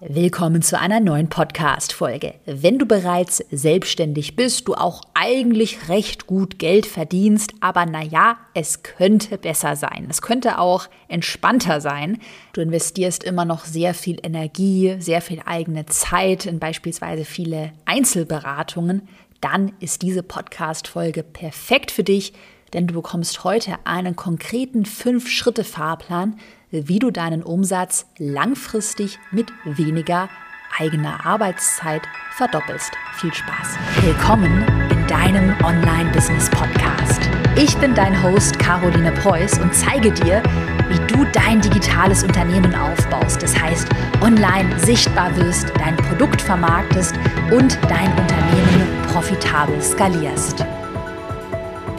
Willkommen 0.00 0.62
zu 0.62 0.78
einer 0.78 1.00
neuen 1.00 1.28
Podcast-Folge. 1.28 2.34
Wenn 2.46 2.78
du 2.78 2.86
bereits 2.86 3.38
selbstständig 3.50 4.36
bist, 4.36 4.68
du 4.68 4.74
auch 4.74 5.02
eigentlich 5.14 5.88
recht 5.88 6.28
gut 6.28 6.60
Geld 6.60 6.86
verdienst, 6.86 7.52
aber 7.58 7.84
naja, 7.84 8.36
es 8.54 8.84
könnte 8.84 9.38
besser 9.38 9.74
sein. 9.74 10.06
Es 10.08 10.22
könnte 10.22 10.60
auch 10.60 10.86
entspannter 11.08 11.80
sein. 11.80 12.18
Du 12.52 12.60
investierst 12.60 13.24
immer 13.24 13.44
noch 13.44 13.64
sehr 13.64 13.92
viel 13.92 14.20
Energie, 14.22 14.94
sehr 15.00 15.20
viel 15.20 15.42
eigene 15.44 15.84
Zeit 15.86 16.46
in 16.46 16.60
beispielsweise 16.60 17.24
viele 17.24 17.72
Einzelberatungen, 17.84 19.08
dann 19.40 19.72
ist 19.80 20.02
diese 20.02 20.22
Podcast-Folge 20.22 21.24
perfekt 21.24 21.90
für 21.90 22.04
dich, 22.04 22.34
denn 22.72 22.86
du 22.86 22.94
bekommst 22.94 23.42
heute 23.42 23.74
einen 23.84 24.14
konkreten 24.14 24.84
5-Schritte-Fahrplan, 24.84 26.38
wie 26.70 26.98
du 26.98 27.10
deinen 27.10 27.42
Umsatz 27.42 28.06
langfristig 28.18 29.18
mit 29.30 29.52
weniger 29.64 30.28
eigener 30.78 31.24
Arbeitszeit 31.24 32.02
verdoppelst. 32.36 32.92
Viel 33.14 33.32
Spaß. 33.32 33.76
Willkommen 34.02 34.64
in 34.90 35.06
deinem 35.06 35.54
Online-Business-Podcast. 35.64 37.22
Ich 37.56 37.76
bin 37.78 37.94
dein 37.94 38.22
Host 38.22 38.58
Caroline 38.58 39.12
Preuß 39.12 39.58
und 39.60 39.74
zeige 39.74 40.12
dir, 40.12 40.42
wie 40.88 41.12
du 41.12 41.24
dein 41.32 41.60
digitales 41.60 42.22
Unternehmen 42.22 42.74
aufbaust. 42.74 43.42
Das 43.42 43.58
heißt, 43.58 43.88
online 44.20 44.78
sichtbar 44.78 45.34
wirst, 45.36 45.72
dein 45.78 45.96
Produkt 45.96 46.40
vermarktest 46.40 47.16
und 47.50 47.78
dein 47.88 48.10
Unternehmen 48.10 49.02
profitabel 49.10 49.80
skalierst. 49.82 50.64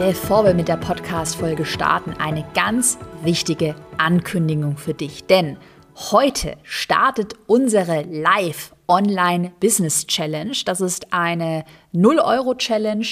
Bevor 0.00 0.46
wir 0.46 0.54
mit 0.54 0.68
der 0.68 0.78
Podcast-Folge 0.78 1.66
starten, 1.66 2.14
eine 2.14 2.42
ganz 2.54 2.96
wichtige 3.22 3.74
Ankündigung 3.98 4.78
für 4.78 4.94
dich. 4.94 5.26
Denn 5.26 5.58
heute 5.94 6.56
startet 6.62 7.34
unsere 7.46 8.04
Live 8.04 8.74
Online 8.88 9.52
Business 9.60 10.06
Challenge. 10.06 10.56
Das 10.64 10.80
ist 10.80 11.12
eine 11.12 11.66
0-Euro-Challenge, 11.92 13.04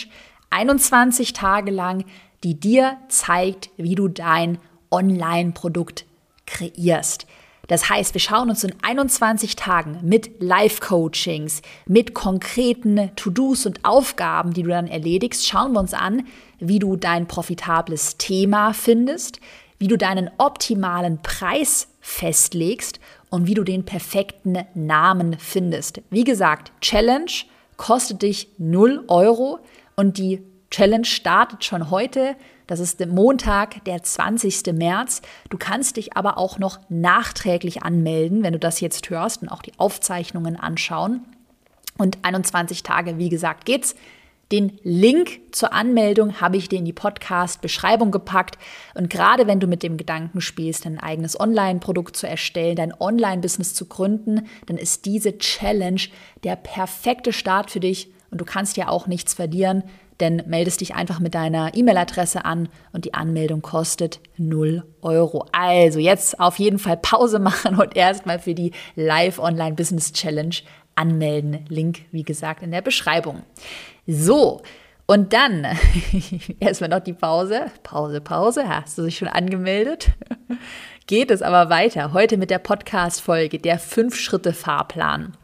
21 0.48 1.34
Tage 1.34 1.72
lang, 1.72 2.06
die 2.42 2.58
dir 2.58 2.96
zeigt, 3.08 3.68
wie 3.76 3.94
du 3.94 4.08
dein 4.08 4.56
Online-Produkt 4.90 6.06
kreierst. 6.46 7.26
Das 7.68 7.90
heißt, 7.90 8.14
wir 8.14 8.20
schauen 8.20 8.48
uns 8.48 8.64
in 8.64 8.74
21 8.82 9.54
Tagen 9.54 9.98
mit 10.02 10.42
Live-Coachings, 10.42 11.62
mit 11.86 12.14
konkreten 12.14 13.10
To-Dos 13.14 13.66
und 13.66 13.84
Aufgaben, 13.84 14.54
die 14.54 14.62
du 14.62 14.70
dann 14.70 14.88
erledigst, 14.88 15.46
schauen 15.46 15.72
wir 15.72 15.80
uns 15.80 15.94
an, 15.94 16.26
wie 16.58 16.78
du 16.78 16.96
dein 16.96 17.28
profitables 17.28 18.16
Thema 18.16 18.72
findest, 18.72 19.38
wie 19.78 19.86
du 19.86 19.96
deinen 19.96 20.30
optimalen 20.38 21.22
Preis 21.22 21.88
festlegst 22.00 23.00
und 23.30 23.46
wie 23.46 23.54
du 23.54 23.64
den 23.64 23.84
perfekten 23.84 24.58
Namen 24.74 25.36
findest. 25.38 26.00
Wie 26.10 26.24
gesagt, 26.24 26.72
Challenge 26.80 27.30
kostet 27.76 28.22
dich 28.22 28.48
0 28.56 29.04
Euro 29.08 29.58
und 29.94 30.16
die 30.16 30.42
Challenge 30.70 31.04
startet 31.04 31.64
schon 31.64 31.90
heute. 31.90 32.34
Das 32.68 32.80
ist 32.80 33.04
Montag, 33.06 33.82
der 33.86 34.02
20. 34.02 34.74
März. 34.74 35.22
Du 35.48 35.56
kannst 35.56 35.96
dich 35.96 36.16
aber 36.16 36.36
auch 36.36 36.58
noch 36.58 36.78
nachträglich 36.90 37.82
anmelden, 37.82 38.42
wenn 38.42 38.52
du 38.52 38.58
das 38.58 38.80
jetzt 38.80 39.08
hörst 39.08 39.42
und 39.42 39.48
auch 39.48 39.62
die 39.62 39.72
Aufzeichnungen 39.78 40.54
anschauen. 40.54 41.24
Und 41.96 42.18
21 42.22 42.82
Tage, 42.82 43.18
wie 43.18 43.30
gesagt, 43.30 43.64
geht's. 43.64 43.96
Den 44.52 44.78
Link 44.82 45.40
zur 45.50 45.72
Anmeldung 45.72 46.40
habe 46.40 46.58
ich 46.58 46.68
dir 46.68 46.78
in 46.78 46.84
die 46.84 46.92
Podcast-Beschreibung 46.92 48.10
gepackt. 48.10 48.58
Und 48.94 49.08
gerade 49.08 49.46
wenn 49.46 49.60
du 49.60 49.66
mit 49.66 49.82
dem 49.82 49.96
Gedanken 49.96 50.42
spielst, 50.42 50.84
dein 50.84 51.00
eigenes 51.00 51.40
Online-Produkt 51.40 52.16
zu 52.16 52.26
erstellen, 52.26 52.76
dein 52.76 52.98
Online-Business 52.98 53.72
zu 53.72 53.86
gründen, 53.86 54.46
dann 54.66 54.76
ist 54.76 55.06
diese 55.06 55.38
Challenge 55.38 56.00
der 56.44 56.56
perfekte 56.56 57.32
Start 57.32 57.70
für 57.70 57.80
dich. 57.80 58.10
Und 58.30 58.40
du 58.40 58.44
kannst 58.44 58.76
ja 58.76 58.88
auch 58.88 59.06
nichts 59.06 59.34
verlieren 59.34 59.84
denn 60.20 60.42
meldest 60.46 60.80
dich 60.80 60.94
einfach 60.94 61.20
mit 61.20 61.34
deiner 61.34 61.74
E-Mail-Adresse 61.74 62.44
an 62.44 62.68
und 62.92 63.04
die 63.04 63.14
Anmeldung 63.14 63.62
kostet 63.62 64.20
0 64.36 64.84
Euro. 65.00 65.46
Also 65.52 65.98
jetzt 65.98 66.40
auf 66.40 66.58
jeden 66.58 66.78
Fall 66.78 66.96
Pause 66.96 67.38
machen 67.38 67.76
und 67.76 67.96
erstmal 67.96 68.38
für 68.38 68.54
die 68.54 68.72
Live 68.96 69.38
Online 69.38 69.74
Business 69.74 70.12
Challenge 70.12 70.56
anmelden. 70.94 71.64
Link, 71.68 72.02
wie 72.10 72.24
gesagt, 72.24 72.62
in 72.62 72.72
der 72.72 72.82
Beschreibung. 72.82 73.42
So, 74.06 74.62
und 75.06 75.32
dann 75.32 75.66
erstmal 76.60 76.90
noch 76.90 77.00
die 77.00 77.12
Pause. 77.12 77.66
Pause, 77.82 78.20
Pause. 78.20 78.68
Hast 78.68 78.98
du 78.98 79.04
dich 79.04 79.16
schon 79.16 79.28
angemeldet? 79.28 80.10
Geht 81.06 81.30
es 81.30 81.40
aber 81.40 81.70
weiter. 81.70 82.12
Heute 82.12 82.36
mit 82.36 82.50
der 82.50 82.58
Podcast-Folge, 82.58 83.58
der 83.58 83.78
Fünf-Schritte-Fahrplan 83.78 85.34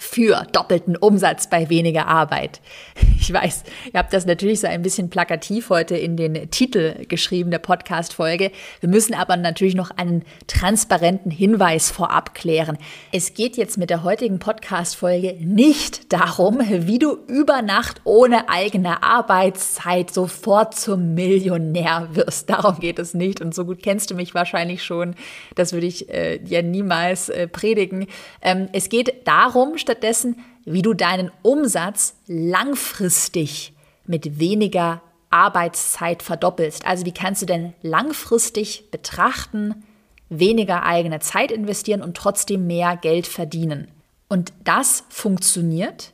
für 0.00 0.46
doppelten 0.52 0.96
Umsatz 0.96 1.48
bei 1.48 1.68
weniger 1.68 2.06
Arbeit. 2.06 2.60
Ich 3.20 3.32
weiß, 3.34 3.64
ihr 3.92 3.98
habt 3.98 4.12
das 4.14 4.24
natürlich 4.24 4.60
so 4.60 4.68
ein 4.68 4.80
bisschen 4.80 5.10
plakativ 5.10 5.68
heute 5.68 5.96
in 5.96 6.16
den 6.16 6.50
Titel 6.50 7.04
geschrieben 7.08 7.50
der 7.50 7.58
Podcast-Folge. 7.58 8.52
Wir 8.80 8.88
müssen 8.88 9.12
aber 9.12 9.36
natürlich 9.36 9.74
noch 9.74 9.90
einen 9.90 10.24
transparenten 10.46 11.30
Hinweis 11.30 11.90
vorab 11.90 12.32
klären. 12.32 12.78
Es 13.12 13.34
geht 13.34 13.56
jetzt 13.56 13.76
mit 13.76 13.90
der 13.90 14.02
heutigen 14.02 14.38
Podcast-Folge 14.38 15.36
nicht 15.40 16.12
darum, 16.12 16.60
wie 16.60 16.98
du 16.98 17.18
über 17.26 17.60
Nacht 17.60 18.00
ohne 18.04 18.48
eigene 18.48 19.02
Arbeitszeit 19.02 20.10
sofort 20.10 20.74
zum 20.74 21.14
Millionär 21.14 22.08
wirst. 22.12 22.48
Darum 22.48 22.78
geht 22.80 22.98
es 22.98 23.14
nicht. 23.14 23.40
Und 23.40 23.54
so 23.54 23.64
gut 23.64 23.82
kennst 23.82 24.10
du 24.10 24.14
mich 24.14 24.34
wahrscheinlich 24.34 24.82
schon. 24.82 25.14
Das 25.54 25.72
würde 25.72 25.86
ich 25.86 26.08
äh, 26.08 26.40
ja 26.44 26.62
niemals 26.62 27.28
äh, 27.28 27.48
predigen. 27.48 28.06
Ähm, 28.42 28.68
es 28.72 28.88
geht 28.88 29.26
darum, 29.26 29.76
stattdessen, 29.88 30.36
wie 30.66 30.82
du 30.82 30.92
deinen 30.92 31.30
Umsatz 31.40 32.14
langfristig 32.26 33.72
mit 34.06 34.38
weniger 34.38 35.00
Arbeitszeit 35.30 36.22
verdoppelst. 36.22 36.86
Also 36.86 37.06
wie 37.06 37.12
kannst 37.12 37.40
du 37.40 37.46
denn 37.46 37.72
langfristig 37.80 38.90
betrachten, 38.90 39.82
weniger 40.28 40.82
eigene 40.84 41.20
Zeit 41.20 41.50
investieren 41.50 42.02
und 42.02 42.18
trotzdem 42.18 42.66
mehr 42.66 42.98
Geld 42.98 43.26
verdienen. 43.26 43.88
Und 44.28 44.52
das 44.62 45.04
funktioniert, 45.08 46.12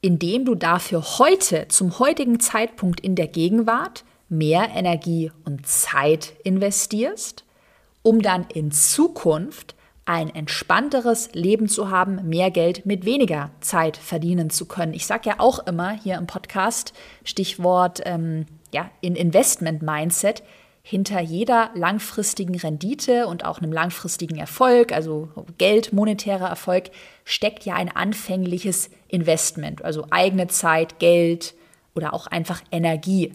indem 0.00 0.44
du 0.44 0.56
dafür 0.56 1.04
heute, 1.18 1.68
zum 1.68 2.00
heutigen 2.00 2.40
Zeitpunkt 2.40 2.98
in 2.98 3.14
der 3.14 3.28
Gegenwart, 3.28 4.04
mehr 4.28 4.70
Energie 4.74 5.30
und 5.44 5.68
Zeit 5.68 6.32
investierst, 6.42 7.44
um 8.02 8.22
dann 8.22 8.44
in 8.52 8.72
Zukunft 8.72 9.76
ein 10.06 10.34
entspannteres 10.34 11.30
Leben 11.32 11.68
zu 11.68 11.90
haben, 11.90 12.28
mehr 12.28 12.50
Geld 12.50 12.84
mit 12.84 13.04
weniger 13.04 13.50
Zeit 13.60 13.96
verdienen 13.96 14.50
zu 14.50 14.66
können. 14.66 14.92
Ich 14.92 15.06
sage 15.06 15.30
ja 15.30 15.36
auch 15.38 15.60
immer 15.66 15.92
hier 15.92 16.16
im 16.16 16.26
Podcast, 16.26 16.92
Stichwort 17.24 18.02
ähm, 18.04 18.46
ja, 18.72 18.90
in 19.00 19.16
Investment 19.16 19.82
Mindset, 19.82 20.42
hinter 20.82 21.20
jeder 21.20 21.70
langfristigen 21.74 22.56
Rendite 22.56 23.26
und 23.26 23.46
auch 23.46 23.58
einem 23.58 23.72
langfristigen 23.72 24.36
Erfolg, 24.36 24.92
also 24.92 25.30
Geld, 25.56 25.94
monetärer 25.94 26.48
Erfolg, 26.48 26.90
steckt 27.24 27.64
ja 27.64 27.74
ein 27.74 27.88
anfängliches 27.88 28.90
Investment, 29.08 29.82
also 29.82 30.06
eigene 30.10 30.48
Zeit, 30.48 30.98
Geld 30.98 31.54
oder 31.94 32.12
auch 32.12 32.26
einfach 32.26 32.60
Energie. 32.70 33.32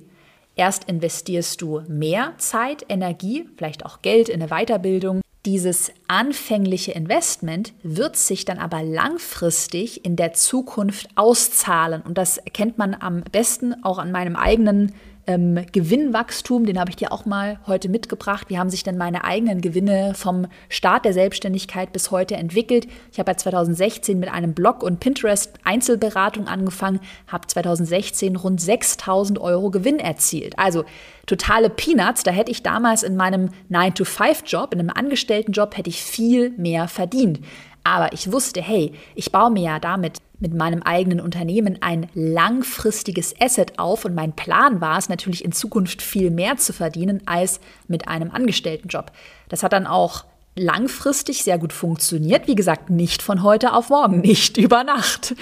Erst 0.55 0.83
investierst 0.83 1.59
du 1.61 1.81
mehr 1.87 2.33
Zeit, 2.37 2.85
Energie, 2.87 3.49
vielleicht 3.57 3.83
auch 3.83 4.03
Geld 4.03 4.29
in 4.29 4.43
eine 4.43 4.49
Weiterbildung, 4.49 5.21
dieses 5.45 5.91
anfängliche 6.07 6.91
Investment 6.91 7.73
wird 7.81 8.17
sich 8.17 8.43
dann 8.43 8.59
aber 8.59 8.83
langfristig 8.83 10.03
in 10.03 10.15
der 10.15 10.33
Zukunft 10.33 11.07
auszahlen. 11.15 12.01
Und 12.01 12.17
das 12.17 12.37
erkennt 12.37 12.77
man 12.77 12.93
am 12.93 13.23
besten 13.23 13.83
auch 13.83 13.99
an 13.99 14.11
meinem 14.11 14.35
eigenen 14.35 14.93
ähm, 15.29 15.63
Gewinnwachstum, 15.71 16.65
den 16.65 16.79
habe 16.79 16.89
ich 16.89 16.95
dir 16.95 17.11
auch 17.11 17.25
mal 17.27 17.59
heute 17.67 17.87
mitgebracht. 17.87 18.49
Wie 18.49 18.57
haben 18.57 18.71
sich 18.71 18.81
denn 18.81 18.97
meine 18.97 19.25
eigenen 19.25 19.61
Gewinne 19.61 20.13
vom 20.15 20.47
Start 20.69 21.05
der 21.05 21.13
Selbstständigkeit 21.13 21.93
bis 21.93 22.09
heute 22.09 22.35
entwickelt? 22.35 22.87
Ich 23.11 23.19
habe 23.19 23.29
ja 23.29 23.37
2016 23.37 24.17
mit 24.17 24.33
einem 24.33 24.55
Blog 24.55 24.81
und 24.81 24.99
Pinterest 24.99 25.53
Einzelberatung 25.63 26.47
angefangen, 26.47 26.99
habe 27.27 27.45
2016 27.45 28.37
rund 28.37 28.59
6000 28.59 29.37
Euro 29.37 29.69
Gewinn 29.69 29.99
erzielt. 29.99 30.57
Also 30.57 30.83
totale 31.27 31.69
Peanuts. 31.69 32.23
Da 32.23 32.31
hätte 32.31 32.49
ich 32.49 32.63
damals 32.63 33.03
in 33.03 33.15
meinem 33.15 33.51
9-to-5-Job, 33.69 34.73
in 34.73 34.79
einem 34.79 34.89
Angestelltenjob, 34.89 35.77
hätte 35.77 35.91
ich 35.91 36.01
viel 36.01 36.49
mehr 36.57 36.87
verdient. 36.87 37.39
Aber 37.83 38.13
ich 38.13 38.31
wusste, 38.31 38.63
hey, 38.63 38.93
ich 39.13 39.31
baue 39.31 39.51
mir 39.51 39.63
ja 39.63 39.79
damit 39.79 40.17
mit 40.39 40.53
meinem 40.53 40.81
eigenen 40.83 41.19
Unternehmen 41.19 41.77
ein 41.81 42.07
langfristiges 42.13 43.33
Asset 43.39 43.77
auf 43.77 44.05
und 44.05 44.15
mein 44.15 44.33
Plan 44.33 44.81
war 44.81 44.97
es 44.97 45.09
natürlich 45.09 45.43
in 45.43 45.51
Zukunft 45.51 46.01
viel 46.01 46.31
mehr 46.31 46.57
zu 46.57 46.73
verdienen 46.73 47.21
als 47.25 47.59
mit 47.87 48.07
einem 48.07 48.31
Angestelltenjob. 48.31 49.11
Das 49.49 49.63
hat 49.63 49.73
dann 49.73 49.87
auch 49.87 50.25
langfristig 50.55 51.43
sehr 51.43 51.57
gut 51.57 51.73
funktioniert. 51.73 52.47
Wie 52.47 52.55
gesagt, 52.55 52.89
nicht 52.89 53.21
von 53.21 53.43
heute 53.43 53.73
auf 53.73 53.89
morgen, 53.89 54.21
nicht 54.21 54.57
über 54.57 54.83
Nacht 54.83 55.35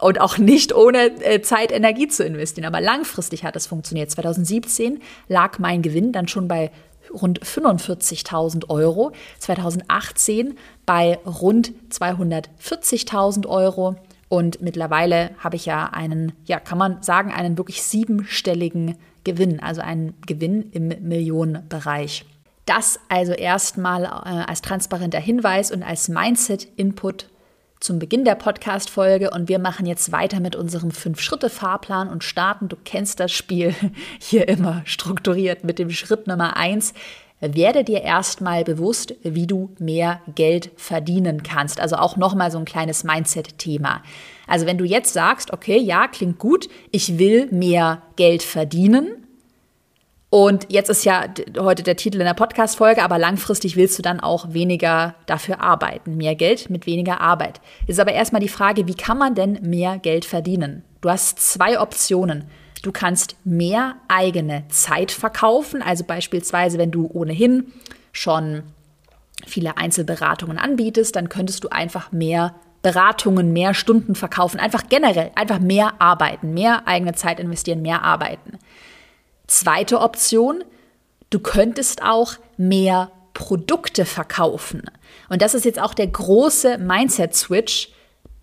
und 0.00 0.20
auch 0.20 0.38
nicht 0.38 0.74
ohne 0.74 1.06
äh, 1.22 1.40
Zeit, 1.42 1.72
Energie 1.72 2.08
zu 2.08 2.24
investieren. 2.24 2.66
Aber 2.66 2.80
langfristig 2.80 3.44
hat 3.44 3.56
es 3.56 3.66
funktioniert. 3.66 4.10
2017 4.10 5.00
lag 5.28 5.58
mein 5.58 5.82
Gewinn 5.82 6.12
dann 6.12 6.28
schon 6.28 6.48
bei 6.48 6.70
rund 7.12 7.40
45.000 7.40 8.68
Euro, 8.70 9.12
2018 9.38 10.56
bei 10.84 11.18
rund 11.24 11.72
240.000 11.90 13.46
Euro 13.46 13.96
und 14.34 14.60
mittlerweile 14.60 15.30
habe 15.38 15.54
ich 15.54 15.64
ja 15.64 15.90
einen, 15.92 16.32
ja, 16.44 16.58
kann 16.58 16.76
man 16.76 17.04
sagen, 17.04 17.32
einen 17.32 17.56
wirklich 17.56 17.84
siebenstelligen 17.84 18.96
Gewinn, 19.22 19.60
also 19.60 19.80
einen 19.80 20.14
Gewinn 20.26 20.72
im 20.72 20.88
Millionenbereich. 20.88 22.26
Das 22.66 22.98
also 23.08 23.32
erstmal 23.32 24.02
äh, 24.02 24.08
als 24.08 24.60
transparenter 24.60 25.20
Hinweis 25.20 25.70
und 25.70 25.84
als 25.84 26.08
Mindset-Input 26.08 27.28
zum 27.78 28.00
Beginn 28.00 28.24
der 28.24 28.34
Podcast-Folge 28.34 29.30
und 29.30 29.48
wir 29.48 29.60
machen 29.60 29.86
jetzt 29.86 30.10
weiter 30.10 30.40
mit 30.40 30.56
unserem 30.56 30.90
Fünf-Schritte-Fahrplan 30.90 32.08
und 32.08 32.24
starten. 32.24 32.68
Du 32.68 32.76
kennst 32.84 33.20
das 33.20 33.30
Spiel 33.30 33.72
hier 34.18 34.48
immer 34.48 34.82
strukturiert 34.84 35.62
mit 35.62 35.78
dem 35.78 35.90
Schritt 35.90 36.26
Nummer 36.26 36.56
eins. 36.56 36.92
Werde 37.40 37.84
dir 37.84 38.02
erstmal 38.02 38.64
bewusst, 38.64 39.14
wie 39.22 39.46
du 39.46 39.70
mehr 39.78 40.20
Geld 40.34 40.70
verdienen 40.76 41.42
kannst. 41.42 41.80
Also 41.80 41.96
auch 41.96 42.16
nochmal 42.16 42.50
so 42.50 42.58
ein 42.58 42.64
kleines 42.64 43.04
Mindset-Thema. 43.04 44.02
Also 44.46 44.66
wenn 44.66 44.78
du 44.78 44.84
jetzt 44.84 45.12
sagst, 45.12 45.52
okay, 45.52 45.78
ja, 45.78 46.08
klingt 46.08 46.38
gut, 46.38 46.68
ich 46.90 47.18
will 47.18 47.48
mehr 47.50 48.02
Geld 48.16 48.42
verdienen, 48.42 49.24
und 50.34 50.66
jetzt 50.68 50.90
ist 50.90 51.04
ja 51.04 51.26
heute 51.60 51.84
der 51.84 51.94
Titel 51.94 52.18
in 52.18 52.26
der 52.26 52.34
Podcast-Folge, 52.34 53.04
aber 53.04 53.20
langfristig 53.20 53.76
willst 53.76 53.96
du 53.96 54.02
dann 54.02 54.18
auch 54.18 54.52
weniger 54.52 55.14
dafür 55.26 55.60
arbeiten. 55.60 56.16
Mehr 56.16 56.34
Geld 56.34 56.70
mit 56.70 56.86
weniger 56.86 57.20
Arbeit. 57.20 57.60
Ist 57.86 58.00
aber 58.00 58.10
erstmal 58.10 58.40
die 58.40 58.48
Frage, 58.48 58.88
wie 58.88 58.96
kann 58.96 59.16
man 59.16 59.36
denn 59.36 59.60
mehr 59.62 59.96
Geld 59.98 60.24
verdienen? 60.24 60.82
Du 61.02 61.08
hast 61.08 61.38
zwei 61.38 61.78
Optionen. 61.78 62.46
Du 62.84 62.92
kannst 62.92 63.36
mehr 63.44 63.96
eigene 64.08 64.68
Zeit 64.68 65.10
verkaufen, 65.10 65.80
also 65.80 66.04
beispielsweise, 66.04 66.76
wenn 66.76 66.90
du 66.90 67.08
ohnehin 67.10 67.72
schon 68.12 68.62
viele 69.46 69.78
Einzelberatungen 69.78 70.58
anbietest, 70.58 71.16
dann 71.16 71.30
könntest 71.30 71.64
du 71.64 71.70
einfach 71.70 72.12
mehr 72.12 72.54
Beratungen, 72.82 73.54
mehr 73.54 73.72
Stunden 73.72 74.14
verkaufen, 74.14 74.60
einfach 74.60 74.82
generell, 74.90 75.30
einfach 75.34 75.60
mehr 75.60 75.94
arbeiten, 75.98 76.52
mehr 76.52 76.86
eigene 76.86 77.14
Zeit 77.14 77.40
investieren, 77.40 77.80
mehr 77.80 78.02
arbeiten. 78.02 78.58
Zweite 79.46 80.02
Option, 80.02 80.62
du 81.30 81.38
könntest 81.38 82.02
auch 82.02 82.34
mehr 82.58 83.10
Produkte 83.32 84.04
verkaufen. 84.04 84.82
Und 85.30 85.40
das 85.40 85.54
ist 85.54 85.64
jetzt 85.64 85.80
auch 85.80 85.94
der 85.94 86.08
große 86.08 86.76
Mindset-Switch, 86.76 87.88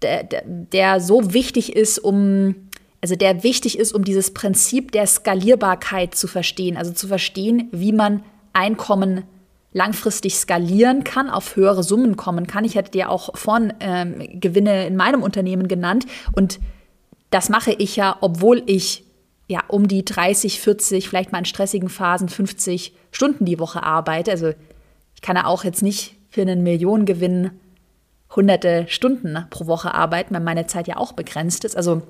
der, 0.02 0.24
der, 0.24 0.42
der 0.46 1.00
so 1.00 1.32
wichtig 1.32 1.76
ist, 1.76 2.00
um 2.00 2.71
also 3.02 3.16
der 3.16 3.44
wichtig 3.44 3.78
ist, 3.80 3.94
um 3.94 4.04
dieses 4.04 4.32
Prinzip 4.32 4.92
der 4.92 5.08
Skalierbarkeit 5.08 6.16
zu 6.16 6.28
verstehen, 6.28 6.78
also 6.78 6.92
zu 6.92 7.08
verstehen, 7.08 7.68
wie 7.72 7.92
man 7.92 8.24
Einkommen 8.54 9.24
langfristig 9.74 10.36
skalieren 10.36 11.04
kann, 11.04 11.30
auf 11.30 11.56
höhere 11.56 11.84
Summen 11.84 12.18
kommen 12.18 12.46
kann. 12.46 12.66
Ich 12.66 12.78
hatte 12.78 12.92
dir 12.92 13.10
auch 13.10 13.36
vorhin 13.36 13.74
ähm, 13.80 14.40
Gewinne 14.40 14.86
in 14.86 14.96
meinem 14.96 15.24
Unternehmen 15.24 15.68
genannt 15.68 16.06
und 16.34 16.60
das 17.30 17.50
mache 17.50 17.72
ich 17.72 17.96
ja, 17.96 18.18
obwohl 18.20 18.62
ich 18.66 19.06
ja, 19.48 19.64
um 19.68 19.88
die 19.88 20.06
30, 20.06 20.62
40, 20.62 21.10
vielleicht 21.10 21.32
mal 21.32 21.40
in 21.40 21.46
stressigen 21.46 21.90
Phasen 21.90 22.30
50 22.30 22.94
Stunden 23.12 23.46
die 23.46 23.60
Woche 23.60 23.84
arbeite. 23.84 24.32
Also 24.32 24.54
ich 25.16 25.22
kann 25.22 25.36
ja 25.36 25.46
auch 25.46 25.64
jetzt 25.64 25.82
nicht 25.82 26.16
für 26.30 26.42
einen 26.42 26.64
Millionengewinn 26.64 27.52
hunderte 28.34 28.86
Stunden 28.88 29.46
pro 29.50 29.68
Woche 29.68 29.94
arbeiten, 29.94 30.34
weil 30.34 30.42
meine 30.42 30.68
Zeit 30.68 30.88
ja 30.88 30.96
auch 30.96 31.12
begrenzt 31.12 31.66
ist. 31.66 31.76
Also 31.76 32.02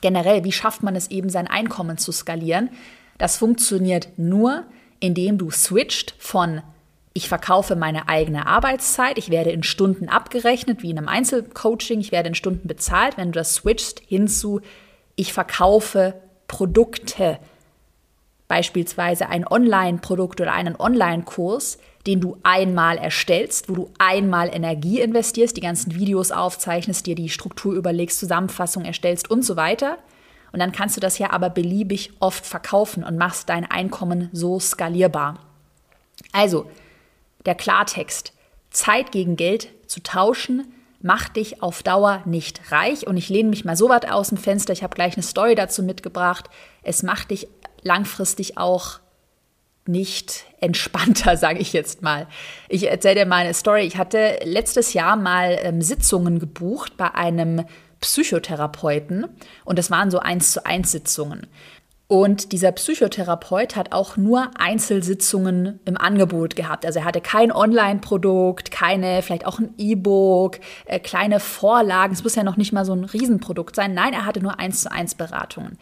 generell, 0.00 0.44
wie 0.44 0.52
schafft 0.52 0.82
man 0.82 0.96
es 0.96 1.10
eben, 1.10 1.28
sein 1.28 1.46
Einkommen 1.46 1.98
zu 1.98 2.12
skalieren? 2.12 2.70
Das 3.18 3.36
funktioniert 3.36 4.08
nur, 4.16 4.64
indem 5.00 5.38
du 5.38 5.50
switcht 5.50 6.14
von 6.18 6.62
ich 7.16 7.28
verkaufe 7.28 7.76
meine 7.76 8.08
eigene 8.08 8.48
Arbeitszeit, 8.48 9.18
ich 9.18 9.30
werde 9.30 9.52
in 9.52 9.62
Stunden 9.62 10.08
abgerechnet, 10.08 10.82
wie 10.82 10.90
in 10.90 10.98
einem 10.98 11.06
Einzelcoaching, 11.06 12.00
ich 12.00 12.10
werde 12.10 12.28
in 12.28 12.34
Stunden 12.34 12.66
bezahlt, 12.66 13.16
wenn 13.16 13.30
du 13.30 13.38
das 13.38 13.54
switchst 13.54 14.02
hinzu, 14.04 14.60
ich 15.14 15.32
verkaufe 15.32 16.14
Produkte, 16.48 17.38
beispielsweise 18.48 19.28
ein 19.28 19.46
Online-Produkt 19.46 20.40
oder 20.40 20.52
einen 20.52 20.74
Online-Kurs, 20.76 21.78
den 22.06 22.20
du 22.20 22.36
einmal 22.42 22.98
erstellst, 22.98 23.68
wo 23.68 23.74
du 23.74 23.90
einmal 23.98 24.54
Energie 24.54 25.00
investierst, 25.00 25.56
die 25.56 25.62
ganzen 25.62 25.94
Videos 25.94 26.32
aufzeichnest, 26.32 27.06
dir 27.06 27.14
die 27.14 27.30
Struktur 27.30 27.74
überlegst, 27.74 28.18
Zusammenfassung 28.18 28.84
erstellst 28.84 29.30
und 29.30 29.42
so 29.42 29.56
weiter. 29.56 29.98
Und 30.52 30.60
dann 30.60 30.72
kannst 30.72 30.96
du 30.96 31.00
das 31.00 31.18
ja 31.18 31.30
aber 31.30 31.50
beliebig 31.50 32.12
oft 32.20 32.46
verkaufen 32.46 33.02
und 33.04 33.16
machst 33.16 33.48
dein 33.48 33.68
Einkommen 33.68 34.28
so 34.32 34.60
skalierbar. 34.60 35.40
Also, 36.32 36.70
der 37.46 37.54
Klartext. 37.54 38.32
Zeit 38.70 39.12
gegen 39.12 39.36
Geld 39.36 39.68
zu 39.86 40.02
tauschen 40.02 40.72
macht 41.00 41.36
dich 41.36 41.62
auf 41.62 41.82
Dauer 41.82 42.22
nicht 42.24 42.72
reich. 42.72 43.06
Und 43.06 43.16
ich 43.16 43.28
lehne 43.28 43.50
mich 43.50 43.64
mal 43.64 43.76
so 43.76 43.88
weit 43.88 44.10
aus 44.10 44.30
dem 44.30 44.38
Fenster, 44.38 44.72
ich 44.72 44.82
habe 44.82 44.94
gleich 44.94 45.14
eine 45.14 45.22
Story 45.22 45.54
dazu 45.54 45.82
mitgebracht. 45.82 46.48
Es 46.82 47.02
macht 47.02 47.30
dich 47.30 47.46
langfristig 47.82 48.56
auch 48.56 49.00
nicht 49.86 50.46
entspannter, 50.64 51.36
sage 51.38 51.58
ich 51.58 51.72
jetzt 51.72 52.02
mal. 52.02 52.26
Ich 52.68 52.90
erzähle 52.90 53.20
dir 53.20 53.26
mal 53.26 53.44
eine 53.44 53.54
Story. 53.54 53.82
Ich 53.82 53.96
hatte 53.96 54.38
letztes 54.44 54.92
Jahr 54.92 55.16
mal 55.16 55.58
ähm, 55.62 55.82
Sitzungen 55.82 56.38
gebucht 56.38 56.96
bei 56.96 57.14
einem 57.14 57.64
Psychotherapeuten 58.00 59.26
und 59.64 59.78
das 59.78 59.90
waren 59.90 60.10
so 60.10 60.18
eins 60.18 60.52
zu 60.52 60.66
eins 60.66 60.90
Sitzungen. 60.90 61.46
Und 62.06 62.52
dieser 62.52 62.70
Psychotherapeut 62.70 63.76
hat 63.76 63.92
auch 63.92 64.18
nur 64.18 64.50
Einzelsitzungen 64.58 65.80
im 65.86 65.96
Angebot 65.96 66.54
gehabt. 66.54 66.84
Also 66.84 66.98
er 66.98 67.06
hatte 67.06 67.22
kein 67.22 67.50
Online-Produkt, 67.50 68.70
keine, 68.70 69.22
vielleicht 69.22 69.46
auch 69.46 69.58
ein 69.58 69.72
E-Book, 69.78 70.60
äh, 70.84 71.00
kleine 71.00 71.40
Vorlagen. 71.40 72.12
Es 72.12 72.22
muss 72.22 72.34
ja 72.34 72.42
noch 72.42 72.58
nicht 72.58 72.72
mal 72.72 72.84
so 72.84 72.92
ein 72.92 73.04
Riesenprodukt 73.04 73.74
sein. 73.74 73.94
Nein, 73.94 74.12
er 74.12 74.26
hatte 74.26 74.40
nur 74.40 74.58
eins 74.60 74.82
zu 74.82 74.92
eins 74.92 75.14
Beratungen. 75.14 75.78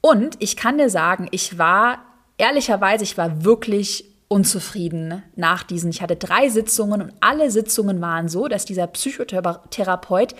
Und 0.00 0.36
ich 0.38 0.56
kann 0.56 0.78
dir 0.78 0.88
sagen, 0.88 1.28
ich 1.32 1.58
war, 1.58 1.98
ehrlicherweise, 2.38 3.04
ich 3.04 3.18
war 3.18 3.44
wirklich 3.44 4.06
unzufrieden 4.28 5.22
nach 5.36 5.62
diesen. 5.62 5.90
Ich 5.90 6.02
hatte 6.02 6.16
drei 6.16 6.48
Sitzungen 6.48 7.02
und 7.02 7.12
alle 7.20 7.50
Sitzungen 7.50 8.00
waren 8.00 8.28
so, 8.28 8.46
dass 8.46 8.64
dieser 8.64 8.86
Psychotherapeut 8.86 10.34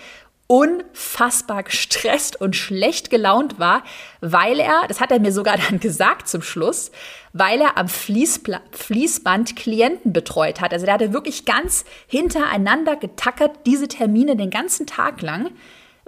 unfassbar 0.51 1.61
gestresst 1.61 2.41
und 2.41 2.55
schlecht 2.55 3.11
gelaunt 3.11 3.59
war, 3.59 3.83
weil 4.19 4.59
er, 4.59 4.87
das 4.87 4.99
hat 4.99 5.11
er 5.11 5.19
mir 5.19 5.31
sogar 5.31 5.57
dann 5.57 5.79
gesagt 5.79 6.27
zum 6.27 6.41
Schluss, 6.41 6.91
weil 7.33 7.61
er 7.61 7.77
am 7.77 7.87
Fließpla 7.87 8.59
Fließband 8.71 9.55
Klienten 9.55 10.11
betreut 10.11 10.59
hat. 10.59 10.73
Also 10.73 10.85
der 10.85 10.95
hatte 10.95 11.13
wirklich 11.13 11.45
ganz 11.45 11.85
hintereinander 12.07 12.95
getackert 12.95 13.67
diese 13.67 13.87
Termine 13.87 14.35
den 14.35 14.49
ganzen 14.49 14.87
Tag 14.87 15.21
lang, 15.21 15.51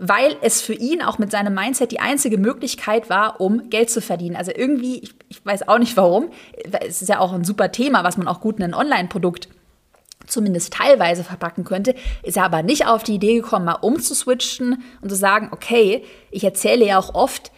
weil 0.03 0.35
es 0.41 0.63
für 0.63 0.73
ihn 0.73 1.03
auch 1.03 1.19
mit 1.19 1.29
seinem 1.29 1.53
Mindset 1.53 1.91
die 1.91 1.99
einzige 1.99 2.39
Möglichkeit 2.39 3.11
war, 3.11 3.39
um 3.39 3.69
Geld 3.69 3.91
zu 3.91 4.01
verdienen. 4.01 4.35
Also 4.35 4.51
irgendwie, 4.53 4.97
ich, 4.97 5.13
ich 5.29 5.45
weiß 5.45 5.67
auch 5.67 5.77
nicht 5.77 5.95
warum, 5.95 6.31
es 6.87 7.03
ist 7.03 7.07
ja 7.07 7.19
auch 7.19 7.31
ein 7.33 7.43
super 7.43 7.71
Thema, 7.71 8.03
was 8.03 8.17
man 8.17 8.27
auch 8.27 8.41
gut 8.41 8.57
in 8.57 8.63
ein 8.63 8.73
Online-Produkt 8.73 9.47
zumindest 10.25 10.73
teilweise 10.73 11.23
verpacken 11.23 11.65
könnte, 11.65 11.93
ist 12.23 12.37
er 12.37 12.45
aber 12.45 12.63
nicht 12.63 12.87
auf 12.87 13.03
die 13.03 13.15
Idee 13.15 13.35
gekommen, 13.35 13.65
mal 13.65 13.73
umzuswitchen 13.73 14.83
und 15.01 15.09
zu 15.09 15.15
sagen, 15.15 15.49
okay, 15.51 16.03
ich 16.31 16.43
erzähle 16.43 16.85
ja 16.85 16.97
auch 16.97 17.13
oft 17.13 17.51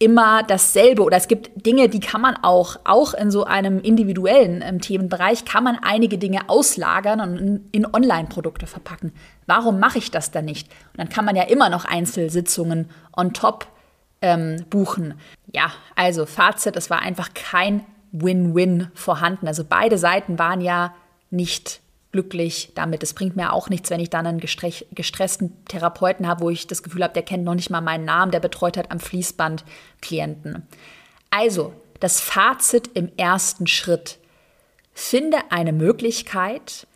immer 0.00 0.42
dasselbe 0.42 1.02
oder 1.02 1.18
es 1.18 1.28
gibt 1.28 1.66
Dinge, 1.66 1.90
die 1.90 2.00
kann 2.00 2.22
man 2.22 2.36
auch, 2.42 2.76
auch 2.84 3.12
in 3.12 3.30
so 3.30 3.44
einem 3.44 3.80
individuellen 3.80 4.62
ähm, 4.66 4.80
Themenbereich, 4.80 5.44
kann 5.44 5.62
man 5.62 5.78
einige 5.82 6.16
Dinge 6.16 6.48
auslagern 6.48 7.20
und 7.20 7.36
in, 7.36 7.68
in 7.70 7.86
Online-Produkte 7.86 8.66
verpacken. 8.66 9.12
Warum 9.46 9.78
mache 9.78 9.98
ich 9.98 10.10
das 10.10 10.30
dann 10.30 10.46
nicht? 10.46 10.68
Und 10.92 11.00
dann 11.00 11.08
kann 11.10 11.26
man 11.26 11.36
ja 11.36 11.42
immer 11.42 11.68
noch 11.68 11.84
Einzelsitzungen 11.84 12.88
on 13.14 13.34
top 13.34 13.66
ähm, 14.22 14.64
buchen. 14.70 15.14
Ja, 15.52 15.70
also 15.96 16.24
Fazit, 16.24 16.76
es 16.76 16.88
war 16.88 17.00
einfach 17.00 17.34
kein 17.34 17.84
Win-Win 18.12 18.88
vorhanden. 18.94 19.46
Also 19.46 19.64
beide 19.68 19.98
Seiten 19.98 20.38
waren 20.38 20.62
ja 20.62 20.94
nicht 21.30 21.82
glücklich 22.12 22.72
damit. 22.74 23.02
Es 23.02 23.14
bringt 23.14 23.36
mir 23.36 23.52
auch 23.52 23.68
nichts, 23.68 23.90
wenn 23.90 24.00
ich 24.00 24.10
dann 24.10 24.26
einen 24.26 24.40
gestressten 24.40 25.64
Therapeuten 25.66 26.26
habe, 26.26 26.42
wo 26.42 26.50
ich 26.50 26.66
das 26.66 26.82
Gefühl 26.82 27.04
habe, 27.04 27.14
der 27.14 27.22
kennt 27.22 27.44
noch 27.44 27.54
nicht 27.54 27.70
mal 27.70 27.80
meinen 27.80 28.04
Namen, 28.04 28.32
der 28.32 28.40
betreut 28.40 28.76
hat 28.76 28.90
am 28.90 29.00
Fließband 29.00 29.64
Klienten. 30.00 30.66
Also, 31.30 31.72
das 32.00 32.20
Fazit 32.20 32.90
im 32.94 33.12
ersten 33.16 33.66
Schritt. 33.66 34.18
Finde 34.92 35.38
eine 35.50 35.72
Möglichkeit, 35.72 36.86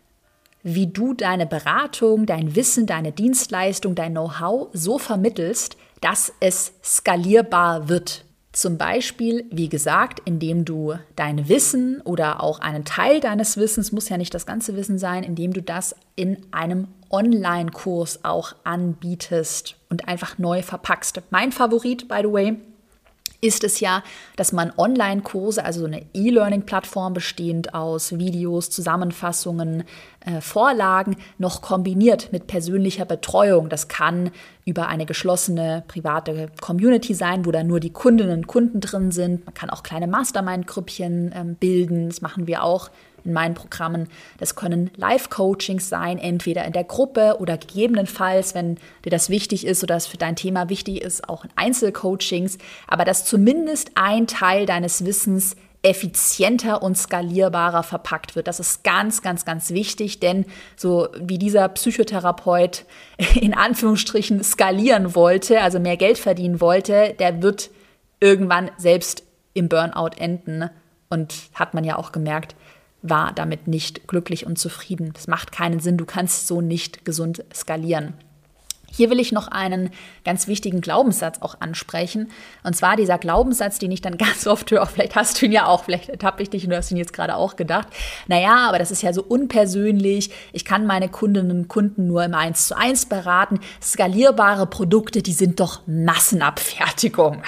wie 0.62 0.86
du 0.86 1.14
deine 1.14 1.46
Beratung, 1.46 2.26
dein 2.26 2.56
Wissen, 2.56 2.86
deine 2.86 3.12
Dienstleistung, 3.12 3.94
dein 3.94 4.12
Know-how 4.12 4.68
so 4.72 4.98
vermittelst, 4.98 5.76
dass 6.00 6.32
es 6.40 6.72
skalierbar 6.82 7.88
wird. 7.88 8.24
Zum 8.54 8.78
Beispiel, 8.78 9.46
wie 9.50 9.68
gesagt, 9.68 10.20
indem 10.24 10.64
du 10.64 10.94
dein 11.16 11.48
Wissen 11.48 12.00
oder 12.02 12.40
auch 12.40 12.60
einen 12.60 12.84
Teil 12.84 13.18
deines 13.18 13.56
Wissens, 13.56 13.90
muss 13.90 14.08
ja 14.08 14.16
nicht 14.16 14.32
das 14.32 14.46
ganze 14.46 14.76
Wissen 14.76 14.96
sein, 14.96 15.24
indem 15.24 15.52
du 15.52 15.60
das 15.60 15.96
in 16.14 16.38
einem 16.52 16.86
Online-Kurs 17.10 18.20
auch 18.24 18.54
anbietest 18.62 19.74
und 19.90 20.06
einfach 20.06 20.38
neu 20.38 20.62
verpackst. 20.62 21.20
Mein 21.30 21.50
Favorit, 21.50 22.06
by 22.06 22.20
the 22.22 22.32
way, 22.32 22.56
ist 23.44 23.62
es 23.62 23.80
ja, 23.80 24.02
dass 24.36 24.52
man 24.52 24.72
Online-Kurse, 24.76 25.64
also 25.64 25.80
so 25.80 25.86
eine 25.86 26.06
E-Learning-Plattform 26.14 27.12
bestehend 27.12 27.74
aus 27.74 28.18
Videos, 28.18 28.70
Zusammenfassungen, 28.70 29.84
äh, 30.20 30.40
Vorlagen, 30.40 31.16
noch 31.36 31.60
kombiniert 31.60 32.32
mit 32.32 32.46
persönlicher 32.46 33.04
Betreuung. 33.04 33.68
Das 33.68 33.88
kann 33.88 34.30
über 34.64 34.88
eine 34.88 35.04
geschlossene 35.04 35.84
private 35.88 36.48
Community 36.60 37.12
sein, 37.12 37.44
wo 37.44 37.50
dann 37.50 37.66
nur 37.66 37.80
die 37.80 37.92
Kundinnen 37.92 38.38
und 38.38 38.46
Kunden 38.46 38.80
drin 38.80 39.12
sind. 39.12 39.44
Man 39.44 39.54
kann 39.54 39.68
auch 39.68 39.82
kleine 39.82 40.06
Mastermind-Grüppchen 40.06 41.32
äh, 41.32 41.44
bilden. 41.60 42.08
Das 42.08 42.22
machen 42.22 42.46
wir 42.46 42.62
auch 42.62 42.90
in 43.24 43.32
meinen 43.32 43.54
Programmen. 43.54 44.08
Das 44.38 44.54
können 44.54 44.90
Live-Coachings 44.96 45.88
sein, 45.88 46.18
entweder 46.18 46.64
in 46.64 46.72
der 46.72 46.84
Gruppe 46.84 47.36
oder 47.40 47.56
gegebenenfalls, 47.56 48.54
wenn 48.54 48.76
dir 49.04 49.10
das 49.10 49.30
wichtig 49.30 49.66
ist 49.66 49.82
oder 49.82 49.96
es 49.96 50.06
für 50.06 50.16
dein 50.16 50.36
Thema 50.36 50.68
wichtig 50.68 51.02
ist, 51.02 51.28
auch 51.28 51.44
in 51.44 51.50
Einzelcoachings. 51.56 52.58
Aber 52.86 53.04
dass 53.04 53.24
zumindest 53.24 53.92
ein 53.94 54.26
Teil 54.26 54.66
deines 54.66 55.04
Wissens 55.04 55.56
effizienter 55.84 56.82
und 56.82 56.96
skalierbarer 56.96 57.82
verpackt 57.82 58.34
wird. 58.34 58.48
Das 58.48 58.58
ist 58.58 58.84
ganz, 58.84 59.20
ganz, 59.20 59.44
ganz 59.44 59.70
wichtig, 59.70 60.18
denn 60.18 60.46
so 60.76 61.08
wie 61.20 61.38
dieser 61.38 61.68
Psychotherapeut 61.68 62.86
in 63.34 63.54
Anführungsstrichen 63.54 64.42
skalieren 64.42 65.14
wollte, 65.14 65.60
also 65.60 65.78
mehr 65.78 65.98
Geld 65.98 66.18
verdienen 66.18 66.60
wollte, 66.60 67.14
der 67.18 67.42
wird 67.42 67.70
irgendwann 68.18 68.70
selbst 68.78 69.24
im 69.52 69.68
Burnout 69.68 70.16
enden. 70.16 70.70
Und 71.10 71.34
hat 71.54 71.74
man 71.74 71.84
ja 71.84 71.96
auch 71.96 72.10
gemerkt, 72.10 72.56
war 73.04 73.32
damit 73.32 73.68
nicht 73.68 74.08
glücklich 74.08 74.46
und 74.46 74.58
zufrieden. 74.58 75.12
Das 75.12 75.28
macht 75.28 75.52
keinen 75.52 75.78
Sinn, 75.78 75.96
du 75.96 76.06
kannst 76.06 76.48
so 76.48 76.60
nicht 76.60 77.04
gesund 77.04 77.44
skalieren. 77.54 78.14
Hier 78.96 79.10
will 79.10 79.18
ich 79.18 79.32
noch 79.32 79.48
einen 79.48 79.90
ganz 80.24 80.46
wichtigen 80.46 80.80
Glaubenssatz 80.80 81.38
auch 81.40 81.60
ansprechen. 81.60 82.30
Und 82.62 82.76
zwar 82.76 82.96
dieser 82.96 83.18
Glaubenssatz, 83.18 83.78
den 83.78 83.90
ich 83.90 84.00
dann 84.00 84.18
ganz 84.18 84.46
oft 84.46 84.70
höre, 84.70 84.86
vielleicht 84.86 85.16
hast 85.16 85.40
du 85.40 85.46
ihn 85.46 85.52
ja 85.52 85.66
auch, 85.66 85.84
vielleicht 85.84 86.08
ertappe 86.08 86.42
ich 86.42 86.50
dich 86.50 86.64
und 86.64 86.70
du 86.70 86.76
hast 86.76 86.90
ihn 86.90 86.96
jetzt 86.96 87.12
gerade 87.12 87.36
auch 87.36 87.56
gedacht. 87.56 87.88
Naja, 88.28 88.68
aber 88.68 88.78
das 88.78 88.90
ist 88.90 89.02
ja 89.02 89.12
so 89.12 89.22
unpersönlich. 89.22 90.30
Ich 90.52 90.64
kann 90.64 90.86
meine 90.86 91.08
Kundinnen 91.08 91.50
und 91.50 91.68
Kunden 91.68 92.06
nur 92.06 92.24
im 92.24 92.34
1 92.34 92.68
zu 92.68 92.76
1 92.76 93.06
beraten. 93.06 93.58
Skalierbare 93.82 94.66
Produkte, 94.66 95.22
die 95.22 95.32
sind 95.32 95.58
doch 95.60 95.82
Massenabfertigung. 95.86 97.42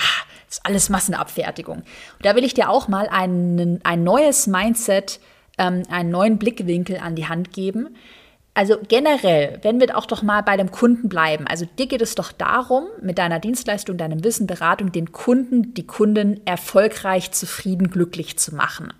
Das 0.47 0.59
ist 0.59 0.67
alles 0.67 0.89
Massenabfertigung. 0.89 1.79
Und 1.79 2.25
da 2.25 2.35
will 2.35 2.45
ich 2.45 2.55
dir 2.55 2.71
auch 2.71 2.89
mal 2.89 3.09
einen, 3.09 3.81
ein 3.85 4.03
neues 4.03 4.47
Mindset 4.47 5.21
ähm, 5.59 5.83
einen 5.91 6.11
neuen 6.11 6.39
Blickwinkel 6.39 6.99
an 6.99 7.15
die 7.15 7.29
Hand 7.29 7.53
geben. 7.53 7.97
Also 8.55 8.77
generell, 8.89 9.59
wenn 9.61 9.81
wir 9.81 9.99
auch 9.99 10.07
doch 10.07 10.23
mal 10.23 10.41
bei 10.41 10.57
dem 10.57 10.71
Kunden 10.71 11.11
bleiben, 11.11 11.47
also 11.47 11.67
dir 11.79 11.87
geht 11.87 12.01
es 12.01 12.15
doch 12.15 12.33
darum, 12.33 12.87
mit 13.03 13.19
deiner 13.19 13.39
Dienstleistung, 13.39 13.99
deinem 13.99 14.25
Wissen, 14.25 14.47
Beratung, 14.47 14.93
den 14.93 15.13
Kunden, 15.13 15.75
die 15.75 15.87
Kunden 15.87 16.41
erfolgreich, 16.47 17.33
zufrieden, 17.33 17.91
glücklich 17.91 18.39
zu 18.39 18.55
machen. 18.55 18.95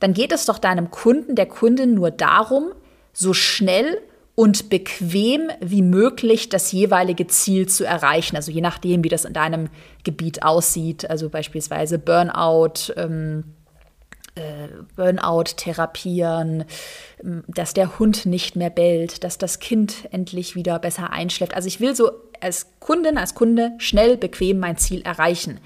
Dann 0.00 0.12
geht 0.12 0.32
es 0.32 0.44
doch 0.44 0.58
deinem 0.58 0.90
Kunden, 0.90 1.34
der 1.34 1.46
Kundin 1.46 1.94
nur 1.94 2.10
darum, 2.10 2.72
so 3.14 3.32
schnell 3.32 4.02
und 4.34 4.68
bequem 4.68 5.50
wie 5.60 5.82
möglich 5.82 6.48
das 6.48 6.70
jeweilige 6.70 7.26
Ziel 7.26 7.68
zu 7.68 7.84
erreichen. 7.84 8.36
Also 8.36 8.52
je 8.52 8.60
nachdem, 8.60 9.02
wie 9.02 9.08
das 9.08 9.24
in 9.24 9.32
deinem 9.32 9.68
Gebiet 10.04 10.42
aussieht, 10.42 11.08
also 11.10 11.28
beispielsweise 11.28 11.98
Burnout, 11.98 12.92
ähm, 12.96 13.44
äh, 13.44 13.57
Burnout 14.96 15.44
therapieren, 15.56 16.64
dass 17.22 17.74
der 17.74 17.98
Hund 17.98 18.26
nicht 18.26 18.56
mehr 18.56 18.70
bellt, 18.70 19.24
dass 19.24 19.38
das 19.38 19.58
Kind 19.58 20.08
endlich 20.10 20.54
wieder 20.54 20.78
besser 20.78 21.10
einschläft. 21.10 21.54
Also 21.54 21.68
ich 21.68 21.80
will 21.80 21.94
so 21.94 22.10
als 22.40 22.66
Kundin, 22.80 23.18
als 23.18 23.34
Kunde 23.34 23.72
schnell, 23.78 24.16
bequem 24.16 24.58
mein 24.58 24.76
Ziel 24.76 25.02
erreichen. 25.02 25.60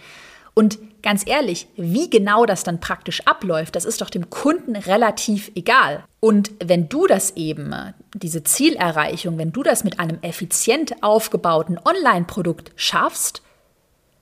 Und 0.54 0.78
ganz 1.02 1.26
ehrlich, 1.26 1.66
wie 1.76 2.10
genau 2.10 2.44
das 2.44 2.62
dann 2.62 2.80
praktisch 2.80 3.26
abläuft, 3.26 3.74
das 3.74 3.84
ist 3.84 4.00
doch 4.00 4.10
dem 4.10 4.28
Kunden 4.28 4.76
relativ 4.76 5.50
egal. 5.54 6.04
Und 6.20 6.50
wenn 6.62 6.88
du 6.88 7.06
das 7.06 7.36
eben, 7.36 7.74
diese 8.14 8.44
Zielerreichung, 8.44 9.38
wenn 9.38 9.52
du 9.52 9.62
das 9.62 9.82
mit 9.82 9.98
einem 9.98 10.18
effizient 10.20 11.02
aufgebauten 11.02 11.78
Online-Produkt 11.82 12.72
schaffst, 12.76 13.42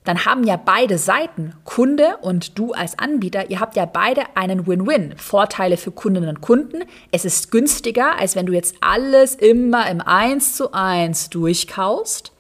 dann 0.05 0.25
haben 0.25 0.45
ja 0.45 0.57
beide 0.57 0.97
Seiten, 0.97 1.55
Kunde 1.65 2.17
und 2.23 2.59
du 2.59 2.73
als 2.73 2.99
Anbieter, 2.99 3.51
ihr 3.51 3.61
habt 3.61 3.77
ja 3.77 3.85
beide 3.85 4.23
einen 4.35 4.67
Win-Win. 4.67 5.15
Vorteile 5.17 5.77
für 5.77 5.91
Kundinnen 5.91 6.31
und 6.31 6.41
Kunden. 6.41 6.85
Es 7.13 7.25
ist 7.25 7.51
günstiger, 7.51 8.19
als 8.19 8.35
wenn 8.35 8.47
du 8.47 8.55
jetzt 8.55 8.77
alles 8.81 9.35
immer 9.35 9.91
im 9.91 10.01
1 10.01 10.55
zu 10.57 10.73
1 10.73 11.31
durchkaust, 11.31 12.33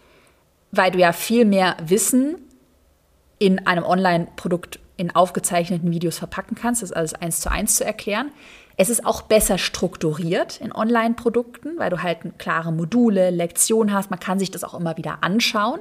weil 0.72 0.90
du 0.90 0.98
ja 0.98 1.12
viel 1.12 1.44
mehr 1.44 1.76
Wissen 1.84 2.36
in 3.38 3.66
einem 3.66 3.84
Online-Produkt 3.84 4.78
in 4.96 5.14
aufgezeichneten 5.14 5.90
Videos 5.90 6.18
verpacken 6.18 6.54
kannst, 6.54 6.82
das 6.82 6.92
alles 6.92 7.14
eins 7.14 7.40
zu 7.40 7.50
eins 7.50 7.76
zu 7.76 7.84
erklären. 7.84 8.30
Es 8.76 8.88
ist 8.88 9.04
auch 9.04 9.22
besser 9.22 9.58
strukturiert 9.58 10.60
in 10.60 10.72
Online-Produkten, 10.72 11.78
weil 11.78 11.90
du 11.90 12.02
halt 12.02 12.38
klare 12.38 12.72
Module, 12.72 13.30
Lektionen 13.30 13.94
hast. 13.94 14.10
Man 14.10 14.20
kann 14.20 14.38
sich 14.38 14.50
das 14.50 14.64
auch 14.64 14.72
immer 14.72 14.96
wieder 14.96 15.18
anschauen. 15.22 15.80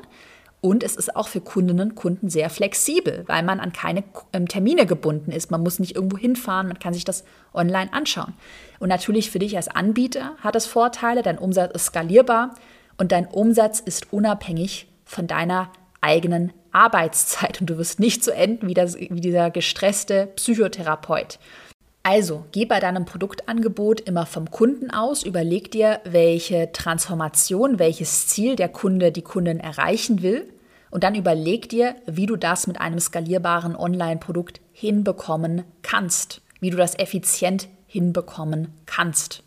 Und 0.62 0.84
es 0.84 0.96
ist 0.98 1.16
auch 1.16 1.30
für 1.30 1.40
Kundinnen 1.40 1.92
und 1.92 1.96
Kunden 1.96 2.30
sehr 2.30 2.50
flexibel, 2.50 3.24
weil 3.28 3.44
man 3.44 3.62
an 3.62 3.72
keine 3.72 4.04
ähm, 4.34 4.48
Termine 4.48 4.86
gebunden 4.86 5.32
ist. 5.32 5.52
Man 5.52 5.64
muss 5.64 5.80
nicht 5.80 5.96
irgendwo 5.96 6.18
hinfahren, 6.18 6.68
man 6.68 6.80
kann 6.80 6.94
sich 6.94 7.06
das 7.06 7.24
online 7.54 7.94
anschauen. 7.94 8.34
Und 8.80 8.90
natürlich 8.90 9.32
für 9.32 9.40
dich 9.40 9.56
als 9.56 9.70
Anbieter 9.70 10.36
hat 10.42 10.56
es 10.56 10.66
Vorteile, 10.66 11.22
dein 11.22 11.38
Umsatz 11.38 11.74
ist 11.74 11.86
skalierbar 11.86 12.56
und 12.98 13.14
dein 13.14 13.28
Umsatz 13.28 13.80
ist 13.80 14.12
unabhängig 14.12 14.88
von 15.06 15.28
deiner 15.28 15.72
eigenen 16.02 16.52
Arbeitszeit. 16.72 17.62
Und 17.62 17.70
du 17.70 17.78
wirst 17.78 18.00
nicht 18.00 18.24
so 18.24 18.32
enden 18.32 18.68
wie, 18.68 18.74
das, 18.74 18.98
wie 18.98 19.22
dieser 19.22 19.52
gestresste 19.52 20.28
Psychotherapeut. 20.36 21.40
Also, 22.12 22.48
geh 22.52 22.66
bei 22.66 22.80
deinem 22.80 23.06
Produktangebot 23.06 24.02
immer 24.02 24.26
vom 24.26 24.50
Kunden 24.50 24.90
aus, 24.90 25.22
überleg 25.22 25.70
dir, 25.70 26.02
welche 26.06 26.72
Transformation, 26.72 27.78
welches 27.78 28.26
Ziel 28.26 28.56
der 28.56 28.68
Kunde, 28.68 29.12
die 29.12 29.22
Kundin 29.22 29.60
erreichen 29.60 30.24
will 30.24 30.52
und 30.90 31.04
dann 31.04 31.14
überleg 31.14 31.70
dir, 31.70 31.96
wie 32.08 32.26
du 32.26 32.36
das 32.36 32.66
mit 32.66 32.82
einem 32.82 33.00
skalierbaren 33.00 33.76
Online-Produkt 33.76 34.60
hinbekommen 34.74 35.66
kannst, 35.84 36.42
wie 36.60 36.72
du 36.72 36.78
das 36.78 36.98
effizient 36.98 37.68
hinbekommen 37.86 38.70
kannst. 38.88 39.44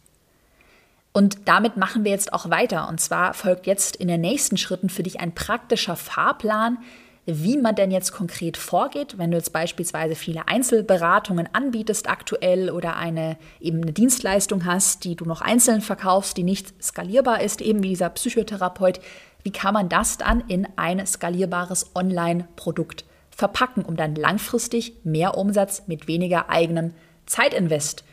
Und 1.13 1.49
damit 1.49 1.77
machen 1.77 2.05
wir 2.05 2.13
jetzt 2.13 2.33
auch 2.33 2.49
weiter. 2.49 2.89
Und 2.89 3.01
zwar 3.01 3.35
folgt 3.35 3.67
jetzt 3.67 3.97
in 3.97 4.07
den 4.07 4.21
nächsten 4.21 4.57
Schritten 4.57 4.89
für 4.89 5.03
dich 5.03 5.19
ein 5.19 5.35
praktischer 5.35 5.97
Fahrplan, 5.97 6.79
wie 7.25 7.57
man 7.57 7.77
denn 7.77 7.93
jetzt 7.93 8.13
konkret 8.13 8.57
vorgeht, 8.57 9.17
wenn 9.17 9.31
du 9.31 9.37
jetzt 9.37 9.53
beispielsweise 9.53 10.17
viele 10.17 10.49
Einzelberatungen 10.49 11.49
anbietest 11.53 12.09
aktuell 12.09 12.71
oder 12.71 12.97
eine 12.97 13.37
eben 13.61 13.83
eine 13.83 13.93
Dienstleistung 13.93 14.65
hast, 14.65 15.05
die 15.05 15.15
du 15.15 15.25
noch 15.25 15.41
einzeln 15.41 15.83
verkaufst, 15.83 16.37
die 16.37 16.43
nicht 16.43 16.83
skalierbar 16.83 17.41
ist, 17.41 17.61
eben 17.61 17.83
wie 17.83 17.91
dieser 17.91 18.11
Psychotherapeut, 18.11 19.01
wie 19.45 19.53
kann 19.53 19.75
man 19.75 19.89
das 19.89 20.19
dann 20.19 20.43
in 20.49 20.67
ein 20.77 21.05
skalierbares 21.07 21.93
Online-Produkt 21.95 23.05
verpacken, 23.31 23.85
um 23.85 23.97
dann 23.97 24.17
langfristig 24.17 24.95
mehr 25.05 25.37
Umsatz 25.37 25.85
mit 25.87 26.09
weniger 26.09 26.51
eigenem 26.51 26.93
Zeitinvest 27.27 28.05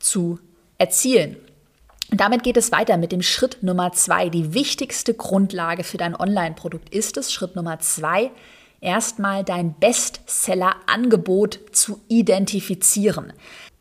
zu 0.00 0.40
erzielen? 0.78 1.36
Und 2.10 2.20
damit 2.20 2.42
geht 2.42 2.56
es 2.56 2.72
weiter 2.72 2.96
mit 2.96 3.12
dem 3.12 3.22
Schritt 3.22 3.62
Nummer 3.62 3.92
zwei. 3.92 4.28
Die 4.28 4.54
wichtigste 4.54 5.14
Grundlage 5.14 5.84
für 5.84 5.98
dein 5.98 6.18
Online-Produkt 6.18 6.88
ist 6.94 7.16
es, 7.16 7.32
Schritt 7.32 7.54
Nummer 7.54 7.80
zwei, 7.80 8.30
erstmal 8.80 9.44
dein 9.44 9.74
Bestseller-Angebot 9.74 11.60
zu 11.72 12.00
identifizieren. 12.08 13.32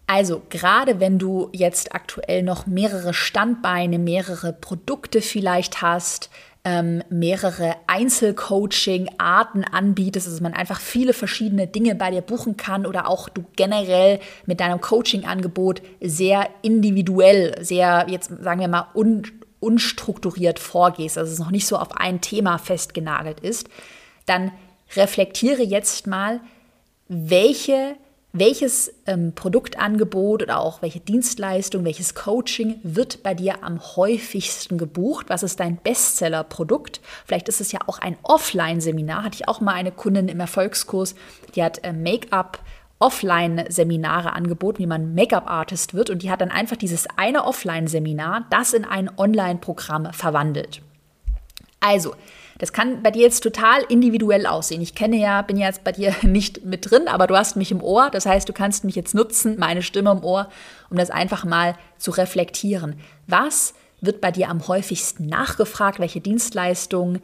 Also 0.07 0.41
gerade 0.49 0.99
wenn 0.99 1.19
du 1.19 1.49
jetzt 1.51 1.93
aktuell 1.93 2.41
noch 2.43 2.65
mehrere 2.65 3.13
Standbeine, 3.13 3.99
mehrere 3.99 4.53
Produkte 4.53 5.21
vielleicht 5.21 5.81
hast, 5.81 6.29
ähm, 6.67 7.01
mehrere 7.09 7.75
Einzelcoaching-Arten 7.87 9.63
anbietest, 9.63 10.27
also 10.27 10.43
man 10.43 10.53
einfach 10.53 10.81
viele 10.81 11.13
verschiedene 11.13 11.65
Dinge 11.65 11.95
bei 11.95 12.11
dir 12.11 12.19
buchen 12.19 12.57
kann 12.57 12.85
oder 12.85 13.07
auch 13.07 13.29
du 13.29 13.45
generell 13.55 14.19
mit 14.45 14.59
deinem 14.59 14.81
Coaching-Angebot 14.81 15.81
sehr 16.01 16.49
individuell, 16.63 17.55
sehr, 17.63 18.07
jetzt 18.09 18.31
sagen 18.41 18.59
wir 18.59 18.67
mal, 18.67 18.87
un 18.93 19.23
unstrukturiert 19.59 20.59
vorgehst, 20.59 21.17
also 21.17 21.31
es 21.31 21.39
noch 21.39 21.49
nicht 21.49 21.65
so 21.65 21.77
auf 21.77 21.97
ein 21.97 22.21
Thema 22.21 22.59
festgenagelt 22.59 23.39
ist, 23.39 23.67
dann 24.27 24.51
reflektiere 24.95 25.63
jetzt 25.63 26.05
mal, 26.05 26.41
welche 27.07 27.95
welches 28.33 28.93
ähm, 29.05 29.33
Produktangebot 29.33 30.43
oder 30.43 30.59
auch 30.59 30.81
welche 30.81 30.99
Dienstleistung, 30.99 31.85
welches 31.85 32.13
Coaching 32.13 32.79
wird 32.83 33.23
bei 33.23 33.33
dir 33.33 33.63
am 33.63 33.79
häufigsten 33.95 34.77
gebucht? 34.77 35.27
Was 35.29 35.43
ist 35.43 35.59
dein 35.59 35.77
Bestseller-Produkt? 35.77 37.01
Vielleicht 37.25 37.49
ist 37.49 37.61
es 37.61 37.71
ja 37.71 37.79
auch 37.87 37.99
ein 37.99 38.17
Offline-Seminar. 38.23 39.23
Hatte 39.23 39.35
ich 39.35 39.47
auch 39.47 39.61
mal 39.61 39.73
eine 39.73 39.91
Kundin 39.91 40.27
im 40.27 40.39
Erfolgskurs, 40.39 41.15
die 41.55 41.63
hat 41.63 41.83
äh, 41.83 41.93
Make-up 41.93 42.59
Offline-Seminare 42.99 44.33
angeboten, 44.33 44.79
wie 44.79 44.87
man 44.87 45.13
Make-up-Artist 45.13 45.93
wird. 45.93 46.09
Und 46.09 46.23
die 46.23 46.31
hat 46.31 46.41
dann 46.41 46.49
einfach 46.49 46.77
dieses 46.77 47.07
eine 47.15 47.45
Offline-Seminar, 47.45 48.47
das 48.49 48.73
in 48.73 48.85
ein 48.85 49.09
Online-Programm 49.17 50.13
verwandelt. 50.13 50.81
Also, 51.79 52.15
Das 52.57 52.73
kann 52.73 53.03
bei 53.03 53.11
dir 53.11 53.21
jetzt 53.21 53.41
total 53.43 53.83
individuell 53.89 54.45
aussehen. 54.45 54.81
Ich 54.81 54.95
kenne 54.95 55.17
ja, 55.17 55.41
bin 55.41 55.57
ja 55.57 55.67
jetzt 55.67 55.83
bei 55.83 55.91
dir 55.91 56.13
nicht 56.23 56.65
mit 56.65 56.89
drin, 56.89 57.07
aber 57.07 57.27
du 57.27 57.35
hast 57.37 57.55
mich 57.55 57.71
im 57.71 57.83
Ohr. 57.83 58.09
Das 58.11 58.25
heißt, 58.25 58.47
du 58.47 58.53
kannst 58.53 58.83
mich 58.83 58.95
jetzt 58.95 59.13
nutzen, 59.13 59.57
meine 59.59 59.81
Stimme 59.81 60.11
im 60.11 60.23
Ohr, 60.23 60.49
um 60.89 60.97
das 60.97 61.09
einfach 61.09 61.45
mal 61.45 61.75
zu 61.97 62.11
reflektieren. 62.11 62.99
Was 63.27 63.73
wird 64.01 64.21
bei 64.21 64.31
dir 64.31 64.49
am 64.49 64.67
häufigsten 64.67 65.27
nachgefragt? 65.27 65.99
Welche 65.99 66.21
Dienstleistungen? 66.21 67.21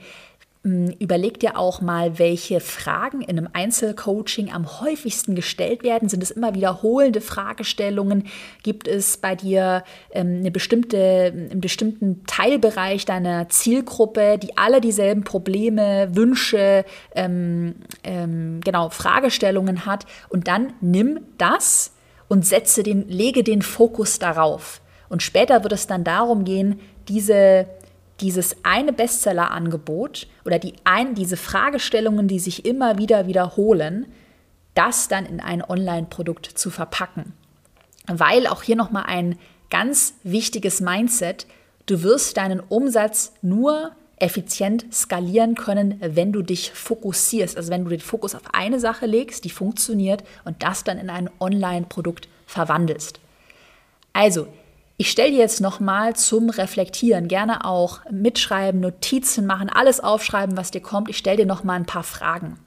Hm, 0.64 0.94
überleg 1.00 1.42
dir 1.42 1.58
auch 1.58 1.82
mal, 1.82 2.20
welche 2.20 2.62
Fragen 2.62 3.22
in 3.22 3.38
einem 3.38 3.50
Einzelcoaching 3.52 4.50
am 4.50 4.80
häufigsten 4.80 5.36
gestellt 5.36 5.84
werden. 5.84 6.08
Sind 6.08 6.24
es 6.24 6.32
immer 6.32 6.56
wiederholende 6.56 7.20
Fragestellungen? 7.20 8.28
Gibt 8.64 8.88
es 8.88 9.18
bei 9.18 9.36
dir 9.36 9.84
ähm, 10.12 10.38
eine 10.40 10.52
bestimmte, 10.52 11.34
einen 11.34 11.60
bestimmten 11.60 12.24
Teilbereich 12.28 13.04
deiner 13.04 13.50
Zielgruppe, 13.50 14.38
die 14.38 14.58
alle 14.58 14.80
dieselben 14.80 15.26
Probleme, 15.26 16.16
Wünsche, 16.16 16.86
ähm, 17.14 17.76
ähm, 18.06 18.62
genau, 18.64 18.90
Fragestellungen 18.90 19.86
hat? 19.86 20.06
Und 20.30 20.48
dann 20.48 20.74
nimm 20.80 21.20
das 21.38 21.92
und 22.30 22.46
setze 22.46 22.84
den, 22.84 23.10
lege 23.10 23.44
den 23.44 23.64
Fokus 23.64 24.18
darauf. 24.18 24.80
Und 25.10 25.24
später 25.24 25.62
wird 25.64 25.74
es 25.74 25.88
dann 25.88 26.06
darum 26.06 26.46
gehen, 26.46 26.80
diese 27.10 27.68
dieses 28.24 28.56
eine 28.64 28.94
Bestseller-Angebot 28.94 30.28
oder 30.46 30.58
die 30.58 30.74
ein, 30.86 31.14
diese 31.14 31.38
Fragestellungen, 31.38 32.28
die 32.28 32.40
sich 32.40 32.66
immer 32.66 32.98
wieder 32.98 33.28
wiederholen, 33.28 34.08
das 34.74 35.08
dann 35.08 35.26
in 35.26 35.40
ein 35.40 35.62
Online-Produkt 35.62 36.46
zu 36.46 36.72
verpacken. 36.72 37.34
Weil 38.08 38.48
auch 38.48 38.64
hier 38.64 38.76
nochmal 38.76 39.04
ein 39.08 39.38
ganz 39.70 40.16
wichtiges 40.24 40.82
Mindset, 40.82 41.46
du 41.86 42.02
wirst 42.02 42.38
deinen 42.38 42.60
Umsatz 42.62 43.34
nur 43.42 43.92
effizient 44.18 44.86
skalieren 44.94 45.56
können, 45.56 46.00
wenn 46.00 46.32
du 46.32 46.42
dich 46.42 46.72
fokussierst. 46.72 47.58
Also 47.58 47.72
wenn 47.72 47.84
du 47.84 47.90
den 47.90 48.00
Fokus 48.00 48.36
auf 48.36 48.54
eine 48.54 48.80
Sache 48.80 49.06
legst, 49.06 49.44
die 49.44 49.50
funktioniert 49.50 50.24
und 50.46 50.64
das 50.64 50.84
dann 50.84 50.98
in 50.98 51.10
ein 51.10 51.30
Online-Produkt 51.40 52.30
verwandelst. 52.46 53.20
Also, 54.14 54.48
ich 54.98 55.10
stelle 55.10 55.32
dir 55.32 55.40
jetzt 55.40 55.60
nochmal 55.60 56.16
zum 56.16 56.50
Reflektieren, 56.50 57.28
gerne 57.28 57.66
auch 57.66 58.02
mitschreiben, 58.12 58.80
Notizen 58.80 59.46
machen, 59.46 59.70
alles 59.70 60.00
aufschreiben, 60.00 60.56
was 60.56 60.72
dir 60.72 60.82
kommt. 60.82 61.10
Ich 61.10 61.18
stelle 61.18 61.38
dir 61.38 61.46
nochmal 61.46 61.78
ein 61.78 61.86
paar 61.86 62.04
Fragen. 62.04 62.60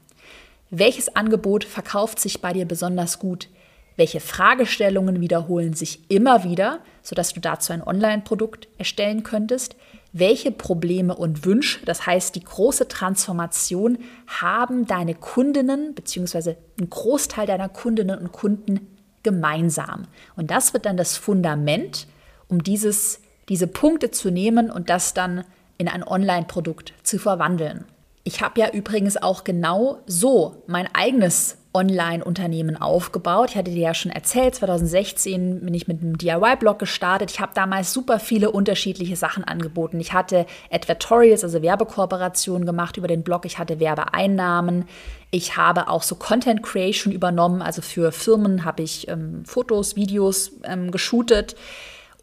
Welches 0.70 1.14
Angebot 1.14 1.62
verkauft 1.62 2.18
sich 2.18 2.40
bei 2.40 2.52
dir 2.52 2.66
besonders 2.66 3.20
gut? 3.20 3.48
Welche 3.96 4.20
Fragestellungen 4.20 5.20
wiederholen 5.20 5.72
sich 5.72 6.10
immer 6.10 6.42
wieder, 6.42 6.80
sodass 7.02 7.32
du 7.32 7.40
dazu 7.40 7.72
ein 7.72 7.82
Online-Produkt 7.82 8.68
erstellen 8.76 9.22
könntest? 9.22 9.76
Welche 10.12 10.50
Probleme 10.50 11.14
und 11.14 11.44
Wünsche, 11.44 11.84
das 11.86 12.06
heißt 12.06 12.34
die 12.34 12.44
große 12.44 12.88
Transformation, 12.88 13.98
haben 14.26 14.86
deine 14.86 15.14
Kundinnen 15.14 15.94
bzw. 15.94 16.56
ein 16.80 16.90
Großteil 16.90 17.46
deiner 17.46 17.68
Kundinnen 17.68 18.18
und 18.18 18.32
Kunden 18.32 18.94
gemeinsam? 19.22 20.08
Und 20.34 20.50
das 20.50 20.72
wird 20.74 20.86
dann 20.86 20.96
das 20.96 21.16
Fundament 21.16 22.08
um 22.48 22.62
dieses, 22.62 23.20
diese 23.48 23.66
Punkte 23.66 24.10
zu 24.10 24.30
nehmen 24.30 24.70
und 24.70 24.90
das 24.90 25.14
dann 25.14 25.44
in 25.78 25.88
ein 25.88 26.06
Online-Produkt 26.06 26.94
zu 27.02 27.18
verwandeln. 27.18 27.84
Ich 28.24 28.40
habe 28.40 28.60
ja 28.60 28.70
übrigens 28.70 29.16
auch 29.16 29.44
genau 29.44 29.98
so 30.06 30.62
mein 30.66 30.88
eigenes 30.94 31.58
Online-Unternehmen 31.76 32.76
aufgebaut. 32.80 33.50
Ich 33.50 33.56
hatte 33.56 33.70
dir 33.70 33.82
ja 33.82 33.94
schon 33.94 34.10
erzählt, 34.10 34.54
2016 34.54 35.60
bin 35.60 35.74
ich 35.74 35.86
mit 35.86 36.00
einem 36.00 36.16
DIY-Blog 36.16 36.78
gestartet. 36.78 37.30
Ich 37.30 37.38
habe 37.38 37.52
damals 37.54 37.92
super 37.92 38.18
viele 38.18 38.50
unterschiedliche 38.50 39.14
Sachen 39.14 39.44
angeboten. 39.44 40.00
Ich 40.00 40.14
hatte 40.14 40.46
Advertorials, 40.70 41.44
also 41.44 41.60
Werbekooperationen 41.60 42.66
gemacht 42.66 42.96
über 42.96 43.08
den 43.08 43.22
Blog. 43.22 43.44
Ich 43.44 43.58
hatte 43.58 43.78
Werbeeinnahmen. 43.78 44.86
Ich 45.30 45.58
habe 45.58 45.88
auch 45.88 46.02
so 46.02 46.14
Content 46.14 46.62
Creation 46.62 47.12
übernommen. 47.12 47.60
Also 47.60 47.82
für 47.82 48.10
Firmen 48.10 48.64
habe 48.64 48.82
ich 48.82 49.06
ähm, 49.08 49.44
Fotos, 49.44 49.96
Videos 49.96 50.52
ähm, 50.64 50.90
geshootet. 50.90 51.56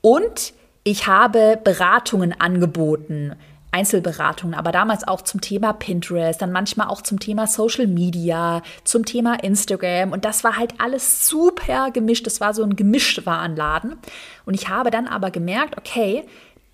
Und 0.06 0.54
ich 0.84 1.08
habe 1.08 1.58
Beratungen 1.64 2.34
angeboten, 2.38 3.38
Einzelberatungen, 3.72 4.54
aber 4.54 4.74
damals 4.74 5.08
auch 5.08 5.22
zum 5.22 5.40
Thema 5.40 5.72
Pinterest, 5.72 6.42
dann 6.42 6.52
manchmal 6.52 6.88
auch 6.88 7.02
zum 7.02 7.22
Thema 7.22 7.48
Social 7.48 7.88
Media, 7.88 8.62
zum 8.84 9.06
Thema 9.06 9.42
Instagram. 9.42 10.12
Und 10.12 10.26
das 10.26 10.44
war 10.44 10.58
halt 10.58 10.74
alles 10.78 11.28
super 11.28 11.90
gemischt. 11.92 12.28
Das 12.28 12.42
war 12.42 12.54
so 12.54 12.64
ein 12.64 12.76
Gemischtwarenladen. 12.76 13.96
Und 14.46 14.56
ich 14.56 14.68
habe 14.68 14.92
dann 14.92 15.08
aber 15.08 15.32
gemerkt, 15.32 15.78
okay, 15.78 16.26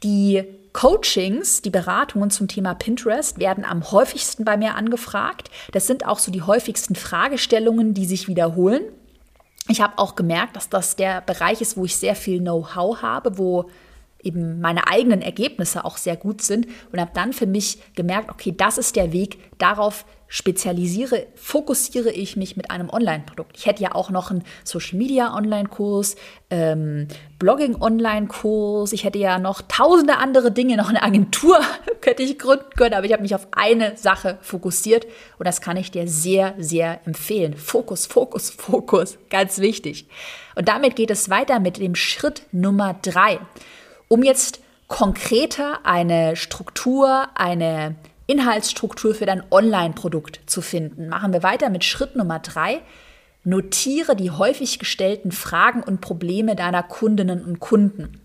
die 0.01 0.43
Coachings, 0.73 1.61
die 1.61 1.69
Beratungen 1.69 2.31
zum 2.31 2.47
Thema 2.47 2.73
Pinterest 2.73 3.37
werden 3.39 3.63
am 3.63 3.91
häufigsten 3.91 4.43
bei 4.43 4.57
mir 4.57 4.73
angefragt. 4.73 5.51
Das 5.71 5.85
sind 5.85 6.07
auch 6.07 6.17
so 6.17 6.31
die 6.31 6.41
häufigsten 6.41 6.95
Fragestellungen, 6.95 7.93
die 7.93 8.05
sich 8.05 8.27
wiederholen. 8.27 8.81
Ich 9.69 9.81
habe 9.81 9.99
auch 9.99 10.15
gemerkt, 10.15 10.55
dass 10.55 10.67
das 10.67 10.95
der 10.95 11.21
Bereich 11.21 11.61
ist, 11.61 11.77
wo 11.77 11.85
ich 11.85 11.95
sehr 11.95 12.15
viel 12.15 12.39
Know-how 12.39 13.03
habe, 13.03 13.37
wo 13.37 13.69
eben 14.21 14.59
meine 14.59 14.87
eigenen 14.87 15.21
Ergebnisse 15.21 15.85
auch 15.85 15.97
sehr 15.97 16.17
gut 16.17 16.41
sind 16.41 16.67
und 16.91 16.99
habe 16.99 17.11
dann 17.13 17.33
für 17.33 17.45
mich 17.45 17.79
gemerkt, 17.93 18.31
okay, 18.31 18.51
das 18.55 18.79
ist 18.79 18.95
der 18.95 19.13
Weg, 19.13 19.37
darauf 19.59 20.05
spezialisiere, 20.29 21.25
fokussiere 21.35 22.11
ich 22.11 22.37
mich 22.37 22.55
mit 22.55 22.69
einem 22.69 22.89
Online-Produkt. 22.89 23.57
Ich 23.57 23.65
hätte 23.65 23.81
ja 23.81 23.95
auch 23.95 24.11
noch 24.11 24.29
einen 24.29 24.43
Social-Media-Online-Kurs, 24.63 26.15
ähm, 26.51 27.07
Blogging-Online-Kurs, 27.39 28.93
ich 28.93 29.03
hätte 29.03 29.17
ja 29.17 29.39
noch 29.39 29.63
tausende 29.67 30.17
andere 30.17 30.51
Dinge, 30.51 30.77
noch 30.77 30.89
eine 30.89 31.01
Agentur 31.01 31.59
hätte 32.05 32.23
ich 32.23 32.39
gründen 32.39 32.69
können, 32.77 32.93
aber 32.93 33.05
ich 33.05 33.11
habe 33.11 33.23
mich 33.23 33.35
auf 33.35 33.47
eine 33.51 33.97
Sache 33.97 34.37
fokussiert 34.41 35.05
und 35.37 35.47
das 35.47 35.61
kann 35.61 35.77
ich 35.77 35.91
dir 35.91 36.07
sehr, 36.07 36.53
sehr 36.57 37.05
empfehlen. 37.05 37.55
Fokus, 37.55 38.05
Fokus, 38.05 38.49
Fokus, 38.49 39.17
ganz 39.29 39.59
wichtig. 39.59 40.07
Und 40.55 40.67
damit 40.67 40.95
geht 40.95 41.11
es 41.11 41.29
weiter 41.29 41.59
mit 41.59 41.77
dem 41.77 41.95
Schritt 41.95 42.43
Nummer 42.51 42.95
drei. 43.01 43.39
Um 44.07 44.23
jetzt 44.23 44.59
konkreter 44.87 45.85
eine 45.85 46.35
Struktur, 46.35 47.27
eine 47.35 47.95
Inhaltsstruktur 48.29 49.15
für 49.15 49.25
dein 49.25 49.43
Online-Produkt 49.49 50.41
zu 50.45 50.61
finden, 50.61 51.09
machen 51.09 51.33
wir 51.33 51.41
weiter 51.41 51.69
mit 51.69 51.83
Schritt 51.83 52.15
Nummer 52.15 52.39
drei. 52.39 52.79
Notiere 53.43 54.15
die 54.15 54.31
häufig 54.31 54.77
gestellten 54.77 55.31
Fragen 55.31 55.81
und 55.81 55.99
Probleme 56.01 56.55
deiner 56.55 56.83
Kundinnen 56.83 57.43
und 57.43 57.59
Kunden. 57.59 58.21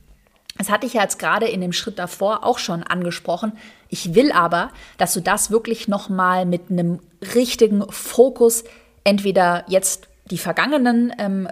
Das 0.58 0.70
hatte 0.70 0.86
ich 0.86 0.94
ja 0.94 1.02
jetzt 1.02 1.18
gerade 1.18 1.46
in 1.46 1.60
dem 1.60 1.72
Schritt 1.72 1.98
davor 1.98 2.44
auch 2.44 2.58
schon 2.58 2.82
angesprochen. 2.82 3.52
Ich 3.88 4.14
will 4.14 4.30
aber, 4.30 4.70
dass 4.98 5.14
du 5.14 5.20
das 5.20 5.50
wirklich 5.50 5.88
nochmal 5.88 6.46
mit 6.46 6.70
einem 6.70 7.00
richtigen 7.34 7.90
Fokus 7.90 8.64
entweder 9.04 9.64
jetzt 9.68 10.08
die 10.30 10.38
vergangenen 10.38 11.12
ähm, 11.18 11.48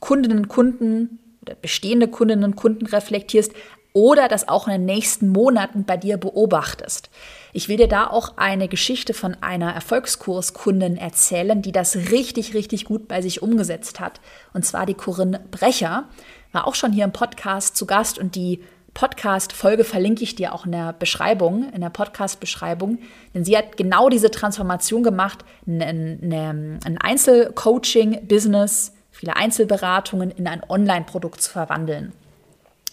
Kundinnen 0.00 0.38
und 0.38 0.48
Kunden 0.48 1.18
oder 1.42 1.54
bestehende 1.54 2.08
Kundinnen 2.08 2.44
und 2.44 2.56
Kunden 2.56 2.86
reflektierst, 2.86 3.52
oder 3.96 4.28
das 4.28 4.46
auch 4.46 4.66
in 4.66 4.74
den 4.74 4.84
nächsten 4.84 5.30
Monaten 5.30 5.84
bei 5.84 5.96
dir 5.96 6.18
beobachtest. 6.18 7.08
Ich 7.54 7.70
will 7.70 7.78
dir 7.78 7.88
da 7.88 8.06
auch 8.08 8.36
eine 8.36 8.68
Geschichte 8.68 9.14
von 9.14 9.38
einer 9.40 9.72
Erfolgskurskundin 9.72 10.98
erzählen, 10.98 11.62
die 11.62 11.72
das 11.72 11.96
richtig, 11.96 12.52
richtig 12.52 12.84
gut 12.84 13.08
bei 13.08 13.22
sich 13.22 13.40
umgesetzt 13.40 13.98
hat. 13.98 14.20
Und 14.52 14.66
zwar 14.66 14.84
die 14.84 14.92
Corinne 14.92 15.40
Brecher, 15.50 16.04
war 16.52 16.66
auch 16.66 16.74
schon 16.74 16.92
hier 16.92 17.04
im 17.04 17.12
Podcast 17.12 17.74
zu 17.74 17.86
Gast 17.86 18.18
und 18.18 18.34
die 18.34 18.62
Podcast-Folge 18.92 19.84
verlinke 19.84 20.24
ich 20.24 20.34
dir 20.34 20.54
auch 20.54 20.66
in 20.66 20.72
der 20.72 20.92
Beschreibung, 20.92 21.72
in 21.72 21.80
der 21.80 21.88
Podcast-Beschreibung. 21.88 22.98
Denn 23.34 23.46
sie 23.46 23.56
hat 23.56 23.78
genau 23.78 24.10
diese 24.10 24.30
Transformation 24.30 25.02
gemacht, 25.02 25.42
ein, 25.66 26.80
ein 26.84 26.98
Einzelcoaching-Business, 26.98 28.92
viele 29.10 29.36
Einzelberatungen 29.36 30.30
in 30.32 30.46
ein 30.46 30.62
Online-Produkt 30.68 31.40
zu 31.40 31.50
verwandeln. 31.50 32.12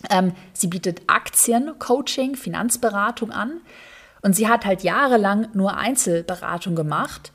Ähm, 0.09 0.33
sie 0.53 0.67
bietet 0.67 1.01
Aktien-Coaching, 1.07 2.35
Finanzberatung 2.35 3.31
an. 3.31 3.61
Und 4.21 4.35
sie 4.35 4.47
hat 4.47 4.65
halt 4.65 4.83
jahrelang 4.83 5.49
nur 5.53 5.77
Einzelberatung 5.77 6.75
gemacht. 6.75 7.33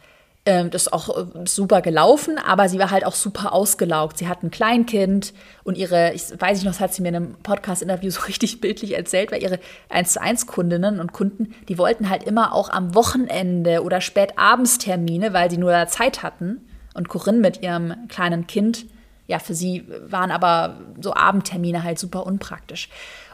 Ähm, 0.48 0.70
das 0.70 0.86
ist 0.86 0.92
auch 0.94 1.10
äh, 1.14 1.26
super 1.44 1.82
gelaufen, 1.82 2.38
aber 2.38 2.70
sie 2.70 2.78
war 2.78 2.90
halt 2.90 3.04
auch 3.04 3.14
super 3.14 3.52
ausgelaugt. 3.52 4.16
Sie 4.16 4.28
hat 4.28 4.42
ein 4.42 4.50
Kleinkind 4.50 5.34
und 5.62 5.76
ihre, 5.76 6.14
ich 6.14 6.22
weiß 6.38 6.58
ich 6.58 6.64
noch, 6.64 6.72
das 6.72 6.80
hat 6.80 6.94
sie 6.94 7.02
mir 7.02 7.08
in 7.08 7.16
einem 7.16 7.34
Podcast-Interview 7.42 8.10
so 8.12 8.22
richtig 8.22 8.62
bildlich 8.62 8.96
erzählt, 8.96 9.30
weil 9.30 9.42
ihre 9.42 9.58
1 9.90 10.14
zu 10.14 10.22
1 10.22 10.46
Kundinnen 10.46 11.00
und 11.00 11.12
Kunden, 11.12 11.54
die 11.68 11.76
wollten 11.76 12.08
halt 12.08 12.22
immer 12.22 12.54
auch 12.54 12.70
am 12.70 12.94
Wochenende 12.94 13.82
oder 13.82 14.00
Spätabendstermine, 14.00 15.34
weil 15.34 15.50
sie 15.50 15.58
nur 15.58 15.72
da 15.72 15.86
Zeit 15.86 16.22
hatten. 16.22 16.66
Und 16.94 17.10
Corinne 17.10 17.38
mit 17.38 17.62
ihrem 17.62 18.08
kleinen 18.08 18.46
Kind 18.46 18.86
ja, 19.28 19.38
für 19.38 19.54
sie 19.54 19.84
waren 20.06 20.30
aber 20.30 20.80
so 21.00 21.14
Abendtermine 21.14 21.84
halt 21.84 21.98
super 21.98 22.26
unpraktisch. 22.26 22.88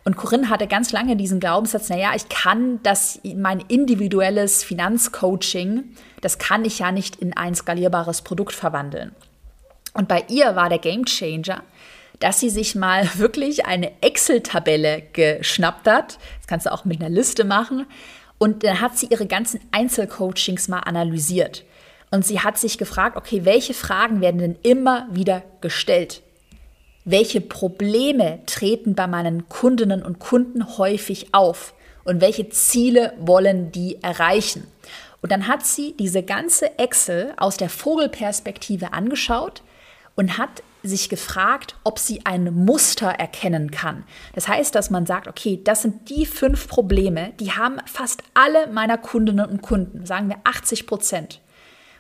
Und 0.05 0.17
Corinne 0.17 0.51
hatte 0.51 0.67
ganz 0.67 0.93
lange 0.93 1.17
diesen 1.17 1.41
Glaubenssatz, 1.41 1.89
naja, 1.89 2.11
ich 2.15 2.29
kann 2.29 2.81
das, 2.83 3.21
mein 3.37 3.61
individuelles 3.61 4.63
Finanzcoaching, 4.65 5.85
das 6.21 6.39
kann 6.39 6.65
ich 6.65 6.81
ja 6.81 6.93
nicht 6.93 7.17
in 7.17 7.35
ein 7.35 7.55
skalierbares 7.55 8.21
Produkt 8.23 8.53
verwandeln. 8.53 9.13
Und 9.95 10.09
bei 10.09 10.25
ihr 10.29 10.57
war 10.57 10.69
der 10.69 10.79
Gamechanger, 10.79 11.63
dass 12.19 12.41
sie 12.41 12.51
sich 12.51 12.75
mal 12.75 13.09
wirklich 13.19 13.65
eine 13.65 13.93
Excel-Tabelle 14.03 15.05
geschnappt 15.13 15.87
hat. 15.87 16.19
Das 16.39 16.49
kannst 16.49 16.67
du 16.67 16.73
auch 16.73 16.85
mit 16.85 17.01
einer 17.01 17.09
Liste 17.09 17.45
machen 17.45 17.87
Und 18.39 18.65
dann 18.65 18.81
hat 18.81 18.99
sie 18.99 19.07
ihre 19.07 19.27
ganzen 19.27 19.61
Einzelcoachings 19.71 20.67
mal 20.67 20.81
analysiert. 20.81 21.65
Und 22.11 22.25
sie 22.25 22.40
hat 22.40 22.59
sich 22.59 22.79
gefragt, 22.79 23.17
okay, 23.17 23.45
welche 23.45 23.75
Fragen 23.75 24.21
werden 24.21 24.38
denn 24.38 24.59
immer 24.62 25.09
wieder 25.11 25.43
gestellt? 25.61 26.23
Welche 27.05 27.40
Probleme 27.40 28.40
treten 28.47 28.95
bei 28.95 29.07
meinen 29.07 29.49
Kundinnen 29.49 30.03
und 30.03 30.19
Kunden 30.19 30.79
häufig 30.79 31.35
auf? 31.35 31.75
Und 32.05 32.21
welche 32.21 32.49
Ziele 32.51 33.14
wollen 33.19 33.73
die 33.73 34.03
erreichen? 34.03 34.67
Und 35.23 35.33
dann 35.33 35.49
hat 35.49 35.64
sie 35.64 35.95
diese 35.99 36.23
ganze 36.23 36.79
Excel 36.79 37.33
aus 37.38 37.57
der 37.57 37.71
Vogelperspektive 37.71 38.93
angeschaut 38.93 39.62
und 40.17 40.38
hat 40.38 40.62
sich 40.83 41.09
gefragt, 41.09 41.77
ob 41.83 41.99
sie 41.99 42.27
ein 42.27 42.53
Muster 42.55 43.09
erkennen 43.09 43.71
kann. 43.71 44.05
Das 44.35 44.49
heißt, 44.49 44.75
dass 44.75 44.90
man 44.90 45.07
sagt, 45.07 45.27
okay, 45.27 45.61
das 45.64 45.83
sind 45.83 46.11
die 46.11 46.27
fünf 46.27 46.69
Probleme, 46.69 47.33
die 47.40 47.53
haben 47.53 47.79
fast 47.87 48.23
alle 48.35 48.67
meiner 48.67 48.99
Kundinnen 48.99 49.49
und 49.49 49.62
Kunden, 49.62 50.05
sagen 50.05 50.29
wir 50.29 50.37
80 50.45 50.87
Prozent. 50.87 51.40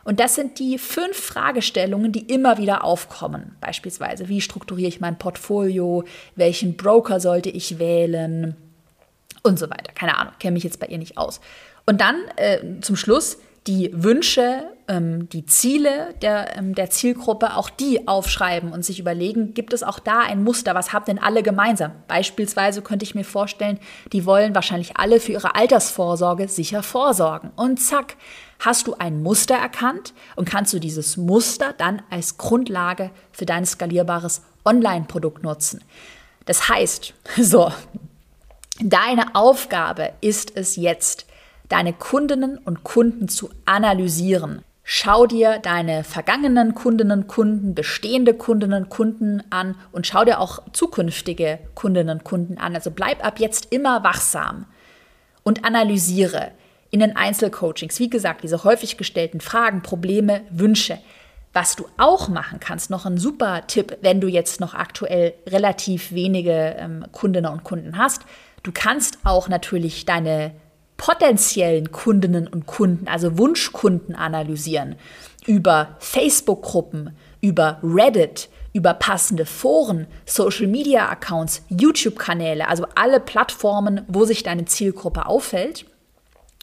Und 0.04 0.20
das 0.20 0.34
sind 0.34 0.58
die 0.58 0.78
fünf 0.78 1.16
Fragestellungen, 1.16 2.12
die 2.12 2.32
immer 2.32 2.58
wieder 2.58 2.84
aufkommen. 2.84 3.56
Beispielsweise, 3.60 4.28
wie 4.28 4.40
strukturiere 4.40 4.88
ich 4.88 5.00
mein 5.00 5.18
Portfolio? 5.18 6.04
Welchen 6.36 6.76
Broker 6.76 7.20
sollte 7.20 7.50
ich 7.50 7.78
wählen? 7.78 8.56
Und 9.42 9.58
so 9.58 9.68
weiter. 9.68 9.92
Keine 9.94 10.16
Ahnung, 10.16 10.32
kenne 10.38 10.54
mich 10.54 10.64
jetzt 10.64 10.80
bei 10.80 10.86
ihr 10.86 10.98
nicht 10.98 11.18
aus. 11.18 11.40
Und 11.86 12.00
dann 12.00 12.16
äh, 12.36 12.80
zum 12.80 12.96
Schluss 12.96 13.38
die 13.66 13.90
Wünsche, 13.94 14.64
ähm, 14.88 15.28
die 15.30 15.46
Ziele 15.46 16.14
der, 16.20 16.58
ähm, 16.58 16.74
der 16.74 16.90
Zielgruppe, 16.90 17.56
auch 17.56 17.70
die 17.70 18.06
aufschreiben 18.06 18.72
und 18.72 18.84
sich 18.84 19.00
überlegen, 19.00 19.54
gibt 19.54 19.72
es 19.72 19.82
auch 19.82 19.98
da 19.98 20.20
ein 20.20 20.42
Muster, 20.44 20.74
was 20.74 20.92
habt 20.92 21.08
denn 21.08 21.18
alle 21.18 21.42
gemeinsam? 21.42 21.92
Beispielsweise 22.06 22.82
könnte 22.82 23.04
ich 23.04 23.14
mir 23.14 23.24
vorstellen, 23.24 23.78
die 24.12 24.26
wollen 24.26 24.54
wahrscheinlich 24.54 24.98
alle 24.98 25.18
für 25.18 25.32
ihre 25.32 25.54
Altersvorsorge 25.54 26.48
sicher 26.48 26.82
vorsorgen. 26.82 27.52
Und 27.56 27.80
zack, 27.80 28.16
hast 28.58 28.86
du 28.86 28.94
ein 28.94 29.22
Muster 29.22 29.54
erkannt 29.54 30.14
und 30.36 30.48
kannst 30.48 30.72
du 30.72 30.78
dieses 30.78 31.16
Muster 31.16 31.74
dann 31.76 32.02
als 32.10 32.38
Grundlage 32.38 33.10
für 33.32 33.46
dein 33.46 33.66
skalierbares 33.66 34.42
Online-Produkt 34.64 35.42
nutzen. 35.42 35.82
Das 36.46 36.68
heißt, 36.68 37.14
so, 37.40 37.72
deine 38.80 39.34
Aufgabe 39.34 40.12
ist 40.20 40.56
es 40.56 40.76
jetzt, 40.76 41.26
deine 41.68 41.92
Kundinnen 41.92 42.58
und 42.58 42.84
Kunden 42.84 43.28
zu 43.28 43.50
analysieren. 43.64 44.62
Schau 44.86 45.26
dir 45.26 45.60
deine 45.60 46.04
vergangenen 46.04 46.74
Kundinnen 46.74 47.20
und 47.20 47.26
Kunden, 47.26 47.74
bestehende 47.74 48.34
Kundinnen 48.34 48.84
und 48.84 48.90
Kunden 48.90 49.42
an 49.48 49.76
und 49.92 50.06
schau 50.06 50.26
dir 50.26 50.40
auch 50.40 50.62
zukünftige 50.72 51.58
Kundinnen 51.74 52.18
und 52.18 52.24
Kunden 52.24 52.58
an. 52.58 52.74
Also 52.74 52.90
bleib 52.90 53.24
ab 53.24 53.40
jetzt 53.40 53.72
immer 53.72 54.04
wachsam 54.04 54.66
und 55.42 55.64
analysiere 55.64 56.50
in 56.94 57.00
den 57.00 57.16
Einzelcoachings, 57.16 57.98
wie 57.98 58.08
gesagt, 58.08 58.44
diese 58.44 58.62
häufig 58.62 58.96
gestellten 58.96 59.40
Fragen, 59.40 59.82
Probleme, 59.82 60.42
Wünsche. 60.50 61.00
Was 61.52 61.74
du 61.74 61.86
auch 61.98 62.28
machen 62.28 62.60
kannst, 62.60 62.88
noch 62.88 63.04
ein 63.04 63.18
super 63.18 63.66
Tipp, 63.66 63.98
wenn 64.02 64.20
du 64.20 64.28
jetzt 64.28 64.60
noch 64.60 64.74
aktuell 64.74 65.34
relativ 65.48 66.12
wenige 66.12 66.76
ähm, 66.78 67.04
Kundinnen 67.10 67.50
und 67.50 67.64
Kunden 67.64 67.98
hast, 67.98 68.22
du 68.62 68.70
kannst 68.72 69.18
auch 69.24 69.48
natürlich 69.48 70.04
deine 70.04 70.52
potenziellen 70.96 71.90
Kundinnen 71.90 72.46
und 72.46 72.66
Kunden, 72.66 73.08
also 73.08 73.38
Wunschkunden 73.38 74.14
analysieren, 74.14 74.94
über 75.46 75.96
Facebook-Gruppen, 75.98 77.10
über 77.40 77.80
Reddit, 77.82 78.48
über 78.72 78.94
passende 78.94 79.46
Foren, 79.46 80.06
Social-Media-Accounts, 80.26 81.62
YouTube-Kanäle, 81.70 82.68
also 82.68 82.86
alle 82.94 83.18
Plattformen, 83.18 84.02
wo 84.06 84.24
sich 84.24 84.44
deine 84.44 84.66
Zielgruppe 84.66 85.26
auffällt. 85.26 85.86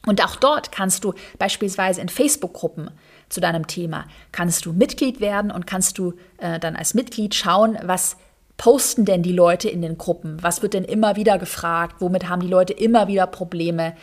Und 0.05 0.23
auch 0.23 0.35
dort 0.35 0.71
kannst 0.71 1.03
du 1.03 1.13
beispielsweise 1.37 2.01
in 2.01 2.09
Facebook-Gruppen 2.09 2.89
zu 3.29 3.39
deinem 3.39 3.67
Thema, 3.67 4.05
kannst 4.31 4.65
du 4.65 4.73
Mitglied 4.73 5.21
werden 5.21 5.51
und 5.51 5.67
kannst 5.67 5.97
du 5.97 6.13
äh, 6.37 6.59
dann 6.59 6.75
als 6.75 6.93
Mitglied 6.93 7.35
schauen, 7.35 7.77
was 7.83 8.17
posten 8.57 9.05
denn 9.05 9.23
die 9.23 9.31
Leute 9.31 9.69
in 9.69 9.81
den 9.81 9.97
Gruppen? 9.97 10.37
Was 10.41 10.61
wird 10.61 10.73
denn 10.73 10.83
immer 10.83 11.15
wieder 11.15 11.37
gefragt? 11.37 11.95
Womit 11.99 12.29
haben 12.29 12.41
die 12.41 12.47
Leute 12.47 12.73
immer 12.73 13.07
wieder 13.07 13.25
Probleme? 13.27 13.93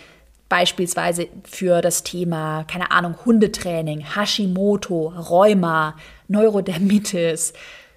Beispielsweise 0.49 1.29
für 1.45 1.83
das 1.83 2.05
Thema, 2.05 2.65
keine 2.65 2.91
Ahnung, 2.91 3.15
Hundetraining, 3.25 4.01
Hashimoto, 4.17 5.09
Rheuma, 5.09 5.95
Neurodermitis, 6.27 7.53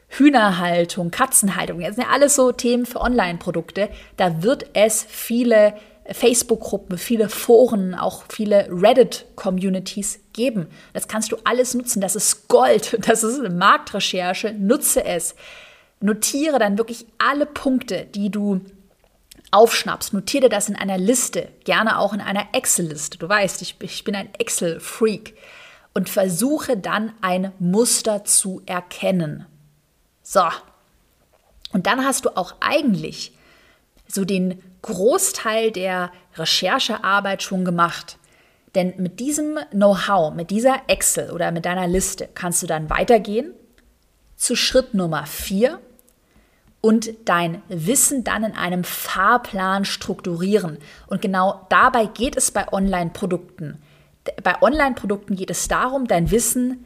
Hühnerhaltung, 0.09 1.09
Katzenhaltung. 1.09 1.79
Das 1.79 1.95
sind 1.95 2.03
ja 2.03 2.11
alles 2.11 2.35
so 2.35 2.51
Themen 2.51 2.85
für 2.85 2.99
Online-Produkte. 2.99 3.89
Da 4.17 4.43
wird 4.43 4.65
es 4.73 5.03
viele 5.07 5.73
Facebook-Gruppen, 6.13 6.97
viele 6.97 7.30
Foren, 7.30 7.95
auch 7.95 8.24
viele 8.30 8.67
Reddit-Communities 8.69 10.19
geben. 10.34 10.67
Das 10.93 11.08
kannst 11.08 11.32
du 11.32 11.38
alles 11.43 11.74
nutzen. 11.74 12.02
Das 12.02 12.15
ist 12.15 12.47
Gold. 12.47 12.97
Das 13.08 13.24
ist 13.24 13.39
eine 13.39 13.50
Marktrecherche. 13.50 14.54
Nutze 14.54 15.04
es. 15.04 15.36
Notiere 16.00 16.60
dann 16.60 16.78
wirklich 16.78 17.06
alle 17.17 17.45
Punkte, 17.45 18.06
die 18.06 18.30
du 18.30 18.62
aufschnappst, 19.52 20.13
notiere 20.13 20.50
das 20.50 20.69
in 20.69 20.78
einer 20.78 20.97
Liste, 20.97 21.50
gerne 21.65 22.00
auch 22.00 22.13
in 22.13 22.21
einer 22.21 22.47
Excel-Liste. 22.54 23.17
Du 23.17 23.28
weißt, 23.28 23.62
ich, 23.62 23.76
ich 23.82 24.04
bin 24.04 24.15
ein 24.15 24.30
Excel-Freak 24.38 25.36
und 25.93 26.10
versuche 26.10 26.78
dann 26.78 27.13
ein 27.21 27.52
Muster 27.60 28.24
zu 28.24 28.62
erkennen. 28.65 29.45
So. 30.24 30.43
Und 31.74 31.86
dann 31.86 32.06
hast 32.06 32.26
du 32.26 32.30
auch 32.38 32.56
eigentlich 32.62 33.34
so 34.08 34.26
den 34.26 34.62
Großteil 34.82 35.72
der 35.72 36.12
Recherchearbeit 36.36 37.44
schon 37.44 37.65
gemacht. 37.65 38.17
Denn 38.76 38.94
mit 38.98 39.20
diesem 39.20 39.60
Know-how, 39.72 40.34
mit 40.34 40.50
dieser 40.50 40.82
Excel 40.88 41.32
oder 41.32 41.52
mit 41.52 41.65
deiner 41.65 41.88
Liste 41.88 42.30
kannst 42.34 42.63
du 42.63 42.67
dann 42.67 42.89
weitergehen 42.89 43.54
zu 44.38 44.56
Schritt 44.56 44.94
Nummer 44.94 45.26
4 45.26 45.80
und 46.80 47.12
dein 47.26 47.62
Wissen 47.67 48.24
dann 48.24 48.44
in 48.44 48.54
einem 48.54 48.84
Fahrplan 48.84 49.86
strukturieren. 49.86 50.80
Und 51.08 51.22
genau 51.22 51.67
dabei 51.70 52.06
geht 52.08 52.36
es 52.36 52.50
bei 52.52 52.72
Online-Produkten. 52.72 53.82
Bei 54.41 54.62
Online-Produkten 54.62 55.36
geht 55.36 55.52
es 55.52 55.67
darum, 55.67 56.08
dein 56.08 56.32
Wissen 56.32 56.86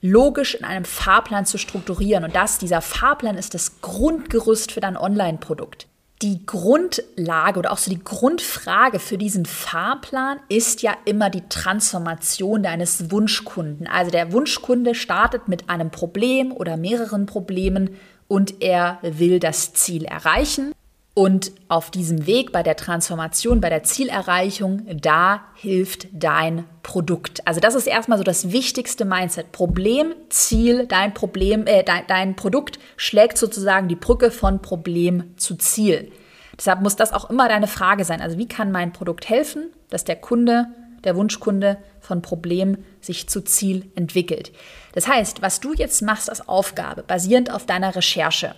logisch 0.00 0.54
in 0.54 0.64
einem 0.64 0.84
Fahrplan 0.84 1.46
zu 1.46 1.58
strukturieren. 1.58 2.24
Und 2.24 2.34
das, 2.34 2.58
dieser 2.58 2.80
Fahrplan 2.80 3.36
ist 3.36 3.54
das 3.54 3.80
Grundgerüst 3.80 4.72
für 4.72 4.80
dein 4.80 4.96
Online-Produkt. 4.96 5.86
Die 6.20 6.44
Grundlage 6.46 7.60
oder 7.60 7.70
auch 7.70 7.78
so 7.78 7.92
die 7.92 8.02
Grundfrage 8.02 8.98
für 8.98 9.16
diesen 9.18 9.46
Fahrplan 9.46 10.40
ist 10.48 10.82
ja 10.82 10.96
immer 11.04 11.30
die 11.30 11.48
Transformation 11.48 12.64
deines 12.64 13.12
Wunschkunden. 13.12 13.86
Also 13.86 14.10
der 14.10 14.32
Wunschkunde 14.32 14.96
startet 14.96 15.46
mit 15.46 15.70
einem 15.70 15.90
Problem 15.90 16.50
oder 16.50 16.76
mehreren 16.76 17.26
Problemen 17.26 17.90
und 18.26 18.62
er 18.62 18.98
will 19.02 19.38
das 19.38 19.74
Ziel 19.74 20.04
erreichen. 20.04 20.72
Und 21.18 21.50
auf 21.66 21.90
diesem 21.90 22.28
Weg 22.28 22.52
bei 22.52 22.62
der 22.62 22.76
Transformation, 22.76 23.60
bei 23.60 23.70
der 23.70 23.82
Zielerreichung, 23.82 24.86
da 25.02 25.40
hilft 25.56 26.06
dein 26.12 26.64
Produkt. 26.84 27.44
Also 27.44 27.58
das 27.58 27.74
ist 27.74 27.88
erstmal 27.88 28.18
so 28.18 28.22
das 28.22 28.52
wichtigste 28.52 29.04
Mindset. 29.04 29.50
Problem, 29.50 30.14
Ziel, 30.28 30.86
dein 30.86 31.14
Problem, 31.14 31.66
äh, 31.66 31.82
dein, 31.82 32.04
dein 32.06 32.36
Produkt 32.36 32.78
schlägt 32.96 33.36
sozusagen 33.36 33.88
die 33.88 33.96
Brücke 33.96 34.30
von 34.30 34.62
Problem 34.62 35.34
zu 35.36 35.56
Ziel. 35.56 36.12
Deshalb 36.56 36.82
muss 36.82 36.94
das 36.94 37.12
auch 37.12 37.28
immer 37.30 37.48
deine 37.48 37.66
Frage 37.66 38.04
sein. 38.04 38.20
Also 38.20 38.38
wie 38.38 38.46
kann 38.46 38.70
mein 38.70 38.92
Produkt 38.92 39.28
helfen, 39.28 39.72
dass 39.90 40.04
der 40.04 40.14
Kunde 40.14 40.68
der 41.02 41.16
Wunschkunde 41.16 41.78
von 41.98 42.22
Problem 42.22 42.78
sich 43.00 43.28
zu 43.28 43.42
Ziel 43.42 43.90
entwickelt. 43.96 44.52
Das 44.92 45.08
heißt, 45.08 45.42
was 45.42 45.58
du 45.58 45.74
jetzt 45.74 46.00
machst 46.00 46.30
als 46.30 46.48
Aufgabe, 46.48 47.02
basierend 47.02 47.52
auf 47.52 47.66
deiner 47.66 47.96
Recherche, 47.96 48.54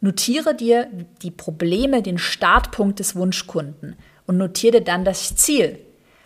notiere 0.00 0.54
dir 0.54 0.88
die 1.22 1.30
Probleme, 1.30 2.02
den 2.02 2.18
Startpunkt 2.18 2.98
des 2.98 3.16
Wunschkunden 3.16 3.96
und 4.26 4.36
notiere 4.36 4.82
dann 4.82 5.04
das 5.04 5.36
Ziel. 5.36 5.78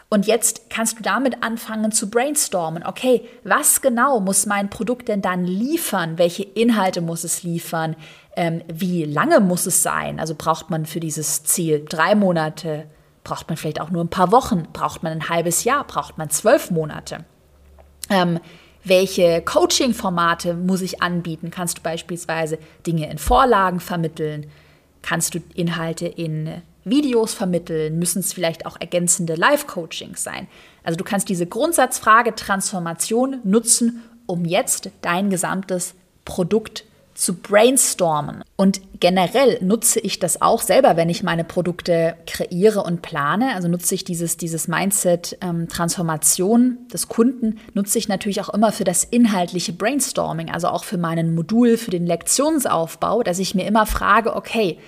Und 0.09 0.26
jetzt 0.26 0.70
kannst 0.70 0.98
du 0.98 1.02
damit 1.02 1.42
anfangen 1.42 1.92
zu 1.92 2.11
brainstormen. 2.11 2.85
Okay, 2.85 3.28
was 3.44 3.80
genau 3.80 4.18
muss 4.18 4.44
mein 4.44 4.68
Produkt 4.68 5.09
denn 5.09 5.22
dann 5.22 5.44
liefern? 5.44 6.18
Welche 6.18 6.42
Inhalte 6.42 7.00
muss 7.00 7.22
es 7.22 7.44
liefern? 7.44 7.94
Ähm, 8.35 8.62
wie 8.72 9.04
lange 9.04 9.38
muss 9.38 9.66
es 9.66 9.85
sein? 9.85 10.18
Also 10.18 10.35
braucht 10.37 10.68
man 10.68 10.85
für 10.85 10.98
dieses 10.98 11.44
Ziel 11.44 11.85
drei 11.88 12.16
Monate, 12.16 12.87
Braucht 13.24 13.48
man 13.48 13.56
vielleicht 13.56 13.80
auch 13.80 13.90
nur 13.90 14.02
ein 14.02 14.09
paar 14.09 14.33
Wochen? 14.33 14.66
Braucht 14.72 15.02
man 15.02 15.12
ein 15.12 15.28
halbes 15.28 15.64
Jahr? 15.64 15.85
Braucht 15.85 16.18
man 16.18 16.30
zwölf 16.30 16.70
Monate? 16.70 17.24
Ähm, 18.09 18.40
welche 18.84 19.42
Coaching-Formate 19.42 20.54
muss 20.54 20.80
ich 20.80 21.02
anbieten? 21.02 21.50
Kannst 21.50 21.78
du 21.78 21.82
beispielsweise 21.82 22.58
Dinge 22.86 23.10
in 23.10 23.18
Vorlagen 23.18 23.80
vermitteln? 23.80 24.46
Kannst 25.02 25.34
du 25.34 25.40
Inhalte 25.54 26.06
in 26.06 26.62
Videos 26.84 27.34
vermitteln? 27.34 27.98
Müssen 27.98 28.20
es 28.20 28.32
vielleicht 28.32 28.66
auch 28.66 28.78
ergänzende 28.80 29.34
Live-Coachings 29.34 30.22
sein? 30.22 30.48
Also 30.82 30.96
du 30.96 31.04
kannst 31.04 31.28
diese 31.28 31.46
Grundsatzfrage 31.46 32.34
Transformation 32.34 33.40
nutzen, 33.44 34.02
um 34.26 34.44
jetzt 34.44 34.90
dein 35.02 35.28
gesamtes 35.28 35.94
Produkt 36.24 36.84
zu 37.20 37.35
brainstormen. 37.35 38.42
Und 38.56 38.80
generell 38.98 39.59
nutze 39.62 40.00
ich 40.00 40.18
das 40.18 40.40
auch 40.40 40.62
selber, 40.62 40.96
wenn 40.96 41.11
ich 41.11 41.22
meine 41.22 41.44
Produkte 41.44 42.16
kreiere 42.26 42.83
und 42.83 43.02
plane. 43.02 43.54
Also 43.54 43.68
nutze 43.68 43.94
ich 43.94 44.04
dieses, 44.04 44.38
dieses 44.38 44.68
Mindset-Transformation 44.68 46.61
ähm, 46.62 46.88
des 46.88 47.09
Kunden, 47.09 47.59
nutze 47.74 47.98
ich 47.98 48.09
natürlich 48.09 48.40
auch 48.40 48.48
immer 48.48 48.72
für 48.72 48.85
das 48.85 49.04
inhaltliche 49.04 49.74
Brainstorming, 49.74 50.50
also 50.50 50.68
auch 50.68 50.85
für 50.85 50.96
meinen 50.96 51.35
Modul, 51.35 51.76
für 51.76 51.90
den 51.90 52.06
Lektionsaufbau, 52.06 53.22
dass 53.22 53.38
ich 53.38 53.54
mir 53.54 53.66
immer 53.66 53.85
frage, 53.85 54.35
okay, 54.35 54.78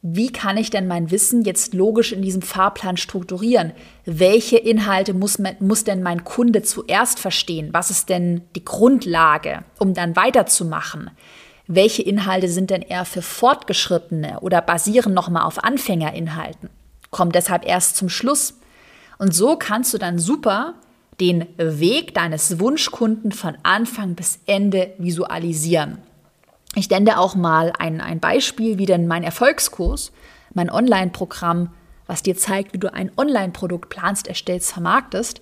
wie 0.00 0.32
kann 0.32 0.56
ich 0.56 0.70
denn 0.70 0.86
mein 0.86 1.10
Wissen 1.10 1.42
jetzt 1.42 1.74
logisch 1.74 2.12
in 2.12 2.22
diesem 2.22 2.42
Fahrplan 2.42 2.96
strukturieren? 2.96 3.72
Welche 4.06 4.56
Inhalte 4.56 5.12
muss, 5.12 5.38
muss 5.60 5.84
denn 5.84 6.02
mein 6.02 6.24
Kunde 6.24 6.62
zuerst 6.62 7.18
verstehen? 7.18 7.70
Was 7.72 7.90
ist 7.90 8.08
denn 8.08 8.42
die 8.54 8.64
Grundlage, 8.64 9.64
um 9.78 9.92
dann 9.92 10.16
weiterzumachen? 10.16 11.10
Welche 11.66 12.02
Inhalte 12.02 12.48
sind 12.48 12.70
denn 12.70 12.82
eher 12.82 13.04
für 13.04 13.22
Fortgeschrittene 13.22 14.40
oder 14.40 14.60
basieren 14.60 15.14
nochmal 15.14 15.44
auf 15.44 15.64
Anfängerinhalten? 15.64 16.68
Kommt 17.10 17.34
deshalb 17.34 17.64
erst 17.64 17.96
zum 17.96 18.08
Schluss. 18.08 18.58
Und 19.18 19.34
so 19.34 19.56
kannst 19.56 19.94
du 19.94 19.98
dann 19.98 20.18
super 20.18 20.74
den 21.20 21.46
Weg 21.56 22.14
deines 22.14 22.58
Wunschkunden 22.58 23.32
von 23.32 23.56
Anfang 23.62 24.14
bis 24.14 24.40
Ende 24.46 24.92
visualisieren. 24.98 25.98
Ich 26.74 26.90
nenne 26.90 27.18
auch 27.18 27.34
mal 27.36 27.72
ein, 27.78 28.00
ein 28.00 28.18
Beispiel, 28.18 28.78
wie 28.78 28.86
denn 28.86 29.06
mein 29.06 29.22
Erfolgskurs, 29.22 30.12
mein 30.54 30.70
Online-Programm, 30.70 31.70
was 32.06 32.22
dir 32.22 32.36
zeigt, 32.36 32.74
wie 32.74 32.78
du 32.78 32.92
ein 32.92 33.12
Online-Produkt 33.16 33.88
planst, 33.88 34.26
erstellst, 34.26 34.72
vermarktest, 34.72 35.40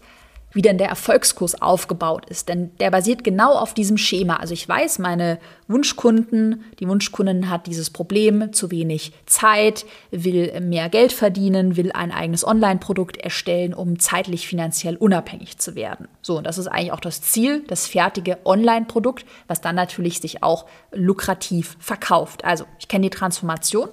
wie 0.53 0.63
denn 0.63 0.79
der 0.79 0.89
Erfolgskurs 0.89 1.61
aufgebaut 1.61 2.27
ist. 2.29 2.49
Denn 2.49 2.77
der 2.79 2.91
basiert 2.91 3.25
genau 3.25 3.53
auf 3.53 3.75
diesem 3.75 3.97
Schema. 3.97 4.37
Also 4.37 4.55
ich 4.55 4.69
weiß, 4.69 4.99
meine 4.99 5.39
Wunschkunden, 5.69 6.65
die 6.79 6.89
Wunschkundin 6.89 7.49
hat 7.49 7.67
dieses 7.67 7.91
Problem, 7.91 8.53
zu 8.53 8.71
wenig 8.71 9.13
Zeit, 9.27 9.87
will 10.11 10.61
mehr 10.61 10.89
Geld 10.89 11.13
verdienen, 11.13 11.77
will 11.77 11.93
ein 11.93 12.13
eigenes 12.13 12.47
Online-Produkt 12.47 13.17
erstellen, 13.17 13.75
um 13.75 13.99
zeitlich 13.99 14.47
finanziell 14.47 14.97
unabhängig 14.97 15.59
zu 15.59 15.75
werden. 15.75 16.09
So, 16.21 16.39
und 16.39 16.47
das 16.47 16.59
ist 16.59 16.67
eigentlich 16.67 16.93
auch 16.93 17.01
das 17.01 17.23
Ziel, 17.23 17.65
das 17.67 17.87
fertige 17.87 18.39
Online-Produkt, 18.45 19.25
was 19.47 19.61
dann 19.61 19.77
natürlich 19.77 20.21
sich 20.21 20.43
auch 20.43 20.67
lukrativ 20.93 21.77
verkauft. 21.79 22.45
Also 22.45 22.65
ich 22.79 22.89
kenne 22.89 23.05
die 23.05 23.11
Transformation. 23.11 23.89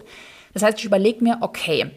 Das 0.54 0.64
heißt, 0.64 0.80
ich 0.80 0.86
überlege 0.86 1.24
mir, 1.24 1.38
okay, 1.42 1.92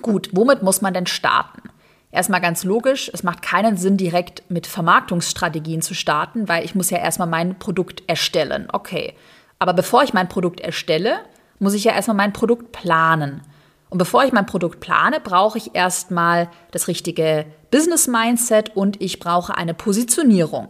gut, 0.00 0.30
womit 0.32 0.62
muss 0.62 0.80
man 0.80 0.94
denn 0.94 1.06
starten? 1.06 1.68
Erstmal 2.10 2.40
ganz 2.40 2.64
logisch, 2.64 3.10
es 3.12 3.22
macht 3.22 3.42
keinen 3.42 3.76
Sinn, 3.76 3.96
direkt 3.96 4.48
mit 4.50 4.66
Vermarktungsstrategien 4.66 5.82
zu 5.82 5.94
starten, 5.94 6.48
weil 6.48 6.64
ich 6.64 6.74
muss 6.74 6.90
ja 6.90 6.98
erstmal 6.98 7.28
mein 7.28 7.58
Produkt 7.58 8.02
erstellen. 8.06 8.68
Okay. 8.72 9.14
Aber 9.58 9.74
bevor 9.74 10.02
ich 10.02 10.12
mein 10.12 10.28
Produkt 10.28 10.60
erstelle, 10.60 11.18
muss 11.58 11.74
ich 11.74 11.84
ja 11.84 11.92
erstmal 11.92 12.16
mein 12.16 12.32
Produkt 12.32 12.72
planen. 12.72 13.42
Und 13.88 13.98
bevor 13.98 14.24
ich 14.24 14.32
mein 14.32 14.46
Produkt 14.46 14.80
plane, 14.80 15.20
brauche 15.20 15.58
ich 15.58 15.74
erstmal 15.74 16.48
das 16.72 16.88
richtige 16.88 17.46
Business 17.70 18.08
Mindset 18.08 18.74
und 18.76 19.00
ich 19.00 19.20
brauche 19.20 19.56
eine 19.56 19.74
Positionierung. 19.74 20.68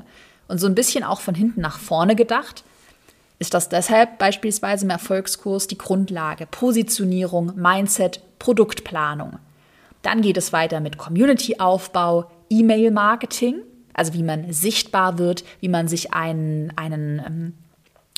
Und 0.48 0.58
so 0.58 0.66
ein 0.66 0.74
bisschen 0.74 1.02
auch 1.02 1.20
von 1.20 1.34
hinten 1.34 1.60
nach 1.60 1.78
vorne 1.78 2.14
gedacht, 2.14 2.62
ist 3.38 3.54
das 3.54 3.68
deshalb 3.68 4.18
beispielsweise 4.18 4.84
im 4.84 4.90
Erfolgskurs 4.90 5.66
die 5.66 5.78
Grundlage. 5.78 6.46
Positionierung, 6.46 7.52
Mindset, 7.56 8.20
Produktplanung. 8.38 9.38
Dann 10.06 10.22
geht 10.22 10.36
es 10.36 10.52
weiter 10.52 10.78
mit 10.78 10.98
Community-Aufbau, 10.98 12.30
E-Mail-Marketing, 12.48 13.56
also 13.92 14.14
wie 14.14 14.22
man 14.22 14.52
sichtbar 14.52 15.18
wird, 15.18 15.42
wie 15.58 15.68
man 15.68 15.88
sich 15.88 16.14
einen, 16.14 16.72
einen, 16.76 17.18
ähm, 17.26 17.54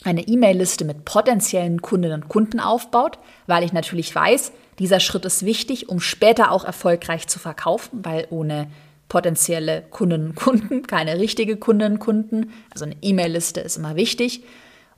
eine 0.04 0.28
E-Mail-Liste 0.28 0.84
mit 0.84 1.06
potenziellen 1.06 1.80
Kundinnen 1.80 2.24
und 2.24 2.28
Kunden 2.28 2.60
aufbaut, 2.60 3.18
weil 3.46 3.64
ich 3.64 3.72
natürlich 3.72 4.14
weiß, 4.14 4.52
dieser 4.78 5.00
Schritt 5.00 5.24
ist 5.24 5.46
wichtig, 5.46 5.88
um 5.88 5.98
später 5.98 6.52
auch 6.52 6.66
erfolgreich 6.66 7.26
zu 7.26 7.38
verkaufen, 7.38 8.00
weil 8.02 8.26
ohne 8.28 8.68
potenzielle 9.08 9.80
Kundinnen 9.88 10.28
und 10.28 10.36
Kunden 10.36 10.82
keine 10.86 11.18
richtige 11.18 11.56
Kundinnen 11.56 11.94
und 11.94 12.00
Kunden, 12.00 12.52
also 12.70 12.84
eine 12.84 12.96
E-Mail-Liste 13.00 13.60
ist 13.60 13.78
immer 13.78 13.96
wichtig. 13.96 14.42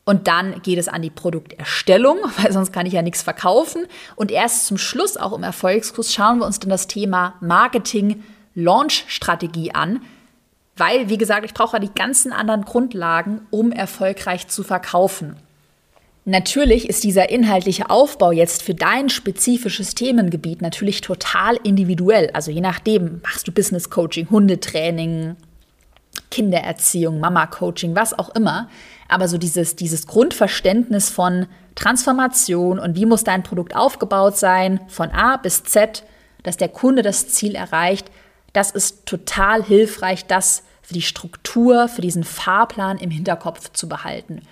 Und 0.05 0.29
dann 0.29 0.63
geht 0.63 0.79
es 0.79 0.89
an 0.89 1.03
die 1.03 1.11
Produkterstellung, 1.11 2.19
weil 2.39 2.53
sonst 2.53 2.73
kann 2.73 2.87
ich 2.87 2.95
ja 2.95 3.03
nichts 3.03 3.23
verkaufen. 3.23 3.87
Und 4.17 4.31
erst 4.31 4.67
zum 4.67 4.79
Schluss, 4.79 5.17
auch 5.17 5.33
im 5.33 5.43
Erfolgskurs, 5.43 6.13
schauen 6.13 6.39
wir 6.39 6.47
uns 6.47 6.59
dann 6.59 6.71
das 6.71 6.87
Thema 6.87 7.35
Marketing, 7.41 8.25
Launch-Strategie 8.55 9.73
an. 9.73 10.01
Weil, 10.77 11.09
wie 11.09 11.19
gesagt, 11.19 11.45
ich 11.45 11.55
brauche 11.55 11.77
ja 11.77 11.81
die 11.81 11.95
ganzen 11.95 12.33
anderen 12.33 12.65
Grundlagen, 12.65 13.43
um 13.51 13.71
erfolgreich 13.71 14.49
zu 14.49 14.63
verkaufen. 14.63 15.37
Natürlich 16.25 16.89
ist 16.89 17.05
dieser 17.05 17.31
inhaltliche 17.31 17.89
Aufbau 17.89 18.31
jetzt 18.31 18.63
für 18.63 18.75
dein 18.75 19.09
spezifisches 19.09 19.95
Themengebiet 19.95 20.63
natürlich 20.63 21.01
total 21.01 21.57
individuell. 21.65 22.31
Also 22.35 22.51
je 22.51 22.61
nachdem, 22.61 23.21
machst 23.23 23.49
du 23.49 23.53
Business 23.53 23.91
Coaching, 23.91 24.29
Hundetraining, 24.31 25.37
Kindererziehung, 26.31 27.21
Mama-Coaching, 27.21 27.97
was 27.97 28.19
auch 28.19 28.35
immer. 28.35 28.69
Aber 29.11 29.29
so 29.29 29.39
dieses, 29.39 29.77
dieses 29.77 30.07
Grundverständnis 30.07 31.11
von 31.11 31.47
Transformation 31.75 32.79
und 32.79 32.97
wie 32.97 33.07
muss 33.07 33.25
dein 33.25 33.43
Produkt 33.43 33.75
aufgebaut 33.75 34.37
sein, 34.37 34.81
von 34.89 35.11
A 35.11 35.37
bis 35.37 35.65
Z, 35.65 36.05
dass 36.43 36.57
der 36.57 36.69
Kunde 36.69 37.03
das 37.03 37.29
Ziel 37.29 37.55
erreicht, 37.55 38.11
das 38.53 38.71
ist 38.71 39.07
total 39.07 39.63
hilfreich, 39.63 40.27
das 40.27 40.63
für 40.83 40.95
die 40.95 41.03
Struktur, 41.03 41.89
für 41.89 42.03
diesen 42.03 42.25
Fahrplan 42.25 42.99
im 42.99 43.11
Hinterkopf 43.11 43.73
zu 43.73 43.89
behalten. 43.89 44.43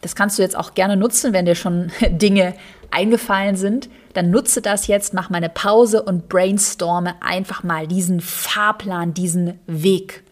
Das 0.00 0.14
kannst 0.14 0.38
du 0.38 0.42
jetzt 0.42 0.56
auch 0.56 0.74
gerne 0.74 0.96
nutzen, 0.96 1.32
wenn 1.32 1.46
dir 1.46 1.54
schon 1.54 1.90
Dinge 2.08 2.54
eingefallen 2.90 3.56
sind. 3.56 3.88
Dann 4.12 4.30
nutze 4.30 4.62
das 4.62 4.86
jetzt, 4.86 5.14
mach 5.14 5.30
mal 5.30 5.38
eine 5.38 5.48
Pause 5.48 6.02
und 6.02 6.28
brainstorme 6.28 7.14
einfach 7.20 7.62
mal 7.62 7.86
diesen 7.86 8.20
Fahrplan, 8.20 9.14
diesen 9.14 9.58
Weg. 9.66 10.22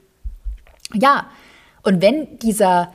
Ja, 0.94 1.26
und 1.82 2.00
wenn 2.00 2.38
dieser 2.38 2.92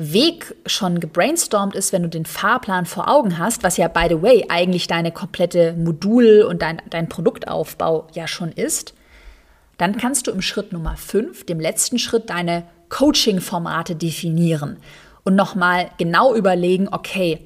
Weg 0.00 0.54
schon 0.66 1.00
gebrainstormt 1.00 1.74
ist, 1.74 1.92
wenn 1.92 2.02
du 2.02 2.08
den 2.08 2.24
Fahrplan 2.24 2.86
vor 2.86 3.08
Augen 3.08 3.38
hast, 3.38 3.62
was 3.62 3.76
ja, 3.76 3.88
by 3.88 4.06
the 4.08 4.22
way, 4.22 4.46
eigentlich 4.48 4.86
deine 4.86 5.12
komplette 5.12 5.74
Modul- 5.74 6.42
und 6.42 6.62
dein, 6.62 6.80
dein 6.90 7.08
Produktaufbau 7.08 8.08
ja 8.14 8.26
schon 8.26 8.52
ist, 8.52 8.94
dann 9.78 9.96
kannst 9.96 10.26
du 10.26 10.30
im 10.30 10.42
Schritt 10.42 10.72
Nummer 10.72 10.96
5, 10.96 11.46
dem 11.46 11.60
letzten 11.60 11.98
Schritt, 11.98 12.30
deine 12.30 12.64
Coaching-Formate 12.88 13.94
definieren 13.94 14.78
und 15.24 15.36
nochmal 15.36 15.90
genau 15.98 16.34
überlegen, 16.34 16.88
okay, 16.90 17.38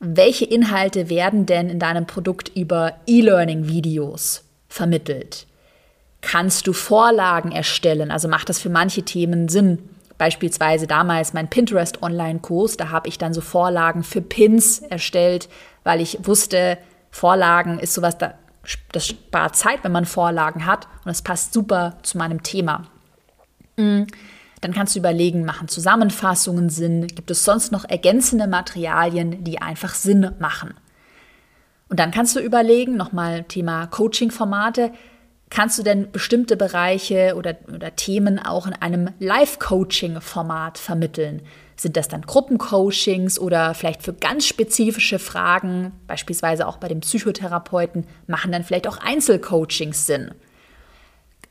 welche 0.00 0.44
Inhalte 0.44 1.08
werden 1.10 1.46
denn 1.46 1.68
in 1.68 1.78
deinem 1.78 2.06
Produkt 2.06 2.52
über 2.54 2.94
E-Learning-Videos 3.06 4.44
vermittelt? 4.68 5.48
kannst 6.20 6.66
du 6.66 6.72
Vorlagen 6.72 7.52
erstellen. 7.52 8.10
Also 8.10 8.28
macht 8.28 8.48
das 8.48 8.58
für 8.58 8.70
manche 8.70 9.02
Themen 9.02 9.48
Sinn. 9.48 9.78
Beispielsweise 10.18 10.86
damals 10.86 11.32
mein 11.32 11.48
Pinterest 11.48 12.02
Online-Kurs, 12.02 12.76
da 12.76 12.90
habe 12.90 13.08
ich 13.08 13.18
dann 13.18 13.32
so 13.32 13.40
Vorlagen 13.40 14.02
für 14.02 14.20
Pins 14.20 14.80
erstellt, 14.80 15.48
weil 15.84 16.00
ich 16.00 16.18
wusste, 16.26 16.78
Vorlagen 17.10 17.78
ist 17.78 17.94
sowas, 17.94 18.18
das 18.92 19.06
spart 19.06 19.56
Zeit, 19.56 19.84
wenn 19.84 19.92
man 19.92 20.04
Vorlagen 20.04 20.66
hat 20.66 20.86
und 20.98 21.06
das 21.06 21.22
passt 21.22 21.52
super 21.52 21.98
zu 22.02 22.18
meinem 22.18 22.42
Thema. 22.42 22.86
Mm, 23.76 24.02
dann 24.60 24.72
kannst 24.72 24.94
du 24.94 24.98
überlegen, 24.98 25.44
machen 25.44 25.68
Zusammenfassungen 25.68 26.68
Sinn? 26.68 27.06
Gibt 27.06 27.30
es 27.30 27.44
sonst 27.44 27.70
noch 27.70 27.84
ergänzende 27.84 28.48
Materialien, 28.48 29.44
die 29.44 29.62
einfach 29.62 29.94
Sinn 29.94 30.32
machen? 30.40 30.74
Und 31.88 32.00
dann 32.00 32.10
kannst 32.10 32.36
du 32.36 32.40
überlegen, 32.40 32.96
nochmal 32.96 33.44
Thema 33.44 33.86
Coaching-Formate, 33.86 34.92
kannst 35.50 35.78
du 35.78 35.82
denn 35.82 36.10
bestimmte 36.10 36.56
Bereiche 36.56 37.34
oder, 37.36 37.56
oder 37.72 37.96
Themen 37.96 38.38
auch 38.38 38.66
in 38.66 38.74
einem 38.74 39.10
Live-Coaching-Format 39.18 40.78
vermitteln? 40.78 41.42
Sind 41.76 41.96
das 41.96 42.08
dann 42.08 42.22
Gruppencoachings 42.22 43.38
oder 43.38 43.72
vielleicht 43.74 44.02
für 44.02 44.12
ganz 44.12 44.46
spezifische 44.46 45.18
Fragen, 45.18 45.92
beispielsweise 46.08 46.66
auch 46.66 46.78
bei 46.78 46.88
dem 46.88 47.00
Psychotherapeuten, 47.00 48.06
machen 48.26 48.50
dann 48.50 48.64
vielleicht 48.64 48.88
auch 48.88 48.98
Einzelcoachings 48.98 50.06
Sinn? 50.06 50.32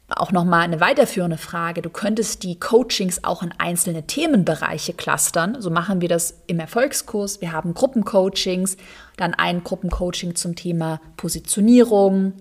Auch 0.09 0.31
nochmal 0.31 0.61
eine 0.61 0.79
weiterführende 0.79 1.37
Frage. 1.37 1.81
Du 1.81 1.89
könntest 1.89 2.43
die 2.43 2.59
Coachings 2.59 3.25
auch 3.25 3.43
in 3.43 3.53
einzelne 3.57 4.07
Themenbereiche 4.07 4.93
clustern. 4.93 5.61
So 5.61 5.69
machen 5.69 5.99
wir 5.99 6.07
das 6.07 6.41
im 6.47 6.59
Erfolgskurs. 6.59 7.41
Wir 7.41 7.51
haben 7.51 7.73
Gruppencoachings, 7.73 8.77
dann 9.17 9.33
ein 9.33 9.65
Gruppencoaching 9.65 10.35
zum 10.35 10.55
Thema 10.55 11.01
Positionierung, 11.17 12.33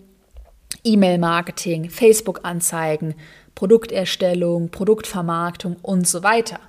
E-Mail-Marketing, 0.84 1.90
Facebook-Anzeigen, 1.90 3.14
Produkterstellung, 3.54 4.70
Produktvermarktung 4.70 5.76
und 5.82 6.06
so 6.06 6.22
weiter. 6.22 6.60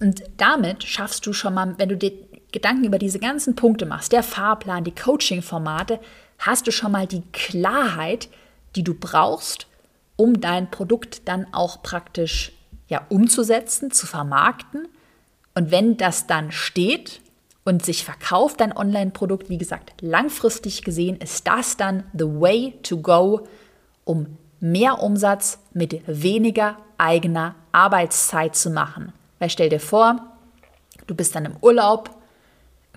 Und 0.00 0.22
damit 0.36 0.84
schaffst 0.84 1.26
du 1.26 1.32
schon 1.32 1.54
mal, 1.54 1.74
wenn 1.78 1.88
du 1.88 1.96
dir 1.96 2.12
Gedanken 2.52 2.84
über 2.84 2.98
diese 2.98 3.18
ganzen 3.18 3.56
Punkte 3.56 3.86
machst, 3.86 4.12
der 4.12 4.22
Fahrplan, 4.22 4.84
die 4.84 4.94
Coaching-Formate, 4.94 6.00
hast 6.38 6.66
du 6.66 6.70
schon 6.70 6.92
mal 6.92 7.06
die 7.06 7.22
Klarheit, 7.32 8.28
die 8.76 8.84
du 8.84 8.94
brauchst, 8.94 9.66
um 10.16 10.40
dein 10.40 10.70
Produkt 10.70 11.28
dann 11.28 11.46
auch 11.52 11.82
praktisch 11.82 12.52
ja, 12.88 13.04
umzusetzen, 13.08 13.90
zu 13.90 14.06
vermarkten. 14.06 14.88
Und 15.54 15.70
wenn 15.70 15.96
das 15.96 16.26
dann 16.26 16.52
steht, 16.52 17.20
und 17.66 17.84
sich 17.84 18.04
verkauft 18.04 18.60
dein 18.60 18.74
Online-Produkt, 18.74 19.50
wie 19.50 19.58
gesagt, 19.58 19.92
langfristig 20.00 20.82
gesehen 20.82 21.16
ist 21.16 21.48
das 21.48 21.76
dann 21.76 22.04
the 22.16 22.24
way 22.24 22.74
to 22.84 22.98
go, 22.98 23.46
um 24.04 24.38
mehr 24.60 25.02
Umsatz 25.02 25.58
mit 25.72 26.00
weniger 26.06 26.76
eigener 26.96 27.56
Arbeitszeit 27.72 28.54
zu 28.54 28.70
machen. 28.70 29.12
Weil 29.40 29.50
stell 29.50 29.68
dir 29.68 29.80
vor, 29.80 30.20
du 31.08 31.16
bist 31.16 31.34
dann 31.34 31.44
im 31.44 31.56
Urlaub, 31.60 32.10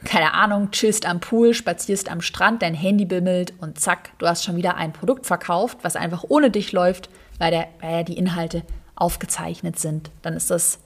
keine 0.05 0.35
Ahnung, 0.35 0.69
chillst 0.69 1.07
am 1.07 1.19
Pool, 1.19 1.55
spazierst 1.55 2.09
am 2.09 2.21
Strand, 2.21 2.61
dein 2.61 2.75
Handy 2.75 3.05
bimmelt 3.05 3.53
und 3.59 3.79
zack, 3.79 4.11
du 4.19 4.27
hast 4.27 4.43
schon 4.43 4.55
wieder 4.55 4.75
ein 4.75 4.93
Produkt 4.93 5.25
verkauft, 5.25 5.79
was 5.81 5.95
einfach 5.95 6.23
ohne 6.29 6.51
dich 6.51 6.73
läuft, 6.73 7.09
weil, 7.39 7.49
der, 7.49 7.67
weil 7.81 8.03
die 8.03 8.19
Inhalte 8.19 8.61
aufgezeichnet 8.93 9.79
sind. 9.79 10.11
Dann 10.21 10.35
ist 10.35 10.51
das 10.51 10.77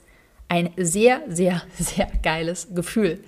ein 0.48 0.70
sehr, 0.78 1.20
sehr, 1.28 1.60
sehr 1.78 2.08
geiles 2.22 2.68
Gefühl. 2.74 3.22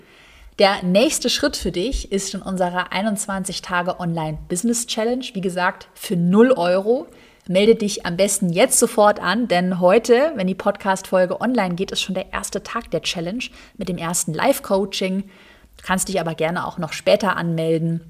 Der 0.58 0.82
nächste 0.82 1.28
Schritt 1.28 1.54
für 1.54 1.70
dich 1.70 2.10
ist 2.12 2.32
in 2.32 2.40
unserer 2.40 2.90
21 2.90 3.60
Tage 3.60 4.00
Online 4.00 4.38
Business 4.48 4.86
Challenge. 4.86 5.24
Wie 5.34 5.42
gesagt, 5.42 5.88
für 5.92 6.16
0 6.16 6.52
Euro. 6.52 7.06
Melde 7.46 7.74
dich 7.74 8.06
am 8.06 8.16
besten 8.16 8.48
jetzt 8.48 8.78
sofort 8.78 9.20
an, 9.20 9.48
denn 9.48 9.80
heute, 9.80 10.32
wenn 10.34 10.46
die 10.46 10.54
Podcast-Folge 10.54 11.42
online 11.42 11.74
geht, 11.74 11.90
ist 11.90 12.00
schon 12.00 12.14
der 12.14 12.32
erste 12.32 12.62
Tag 12.62 12.90
der 12.90 13.02
Challenge 13.02 13.44
mit 13.76 13.90
dem 13.90 13.98
ersten 13.98 14.32
Live-Coaching. 14.32 15.24
Du 15.24 15.84
kannst 15.84 16.08
dich 16.08 16.18
aber 16.20 16.34
gerne 16.34 16.66
auch 16.66 16.78
noch 16.78 16.94
später 16.94 17.36
anmelden. 17.36 18.00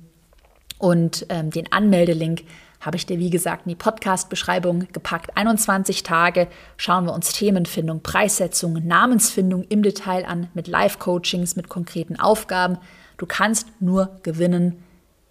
Und 0.78 1.26
ähm, 1.30 1.50
den 1.50 1.72
Anmeldelink 1.72 2.44
habe 2.80 2.96
ich 2.96 3.06
dir, 3.06 3.18
wie 3.18 3.30
gesagt, 3.30 3.66
in 3.66 3.70
die 3.70 3.76
Podcast-Beschreibung 3.76 4.86
gepackt. 4.92 5.36
21 5.36 6.02
Tage 6.02 6.48
schauen 6.76 7.06
wir 7.06 7.14
uns 7.14 7.32
Themenfindung, 7.32 8.02
Preissetzung, 8.02 8.86
Namensfindung 8.86 9.64
im 9.64 9.82
Detail 9.82 10.24
an, 10.24 10.48
mit 10.54 10.68
Live-Coachings, 10.68 11.56
mit 11.56 11.68
konkreten 11.68 12.18
Aufgaben. 12.20 12.78
Du 13.16 13.26
kannst 13.26 13.68
nur 13.80 14.18
gewinnen 14.22 14.82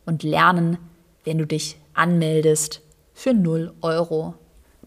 und 0.06 0.24
lernen, 0.24 0.78
wenn 1.24 1.38
du 1.38 1.46
dich 1.46 1.78
anmeldest 1.94 2.82
für 3.14 3.34
0 3.34 3.74
Euro. 3.82 4.36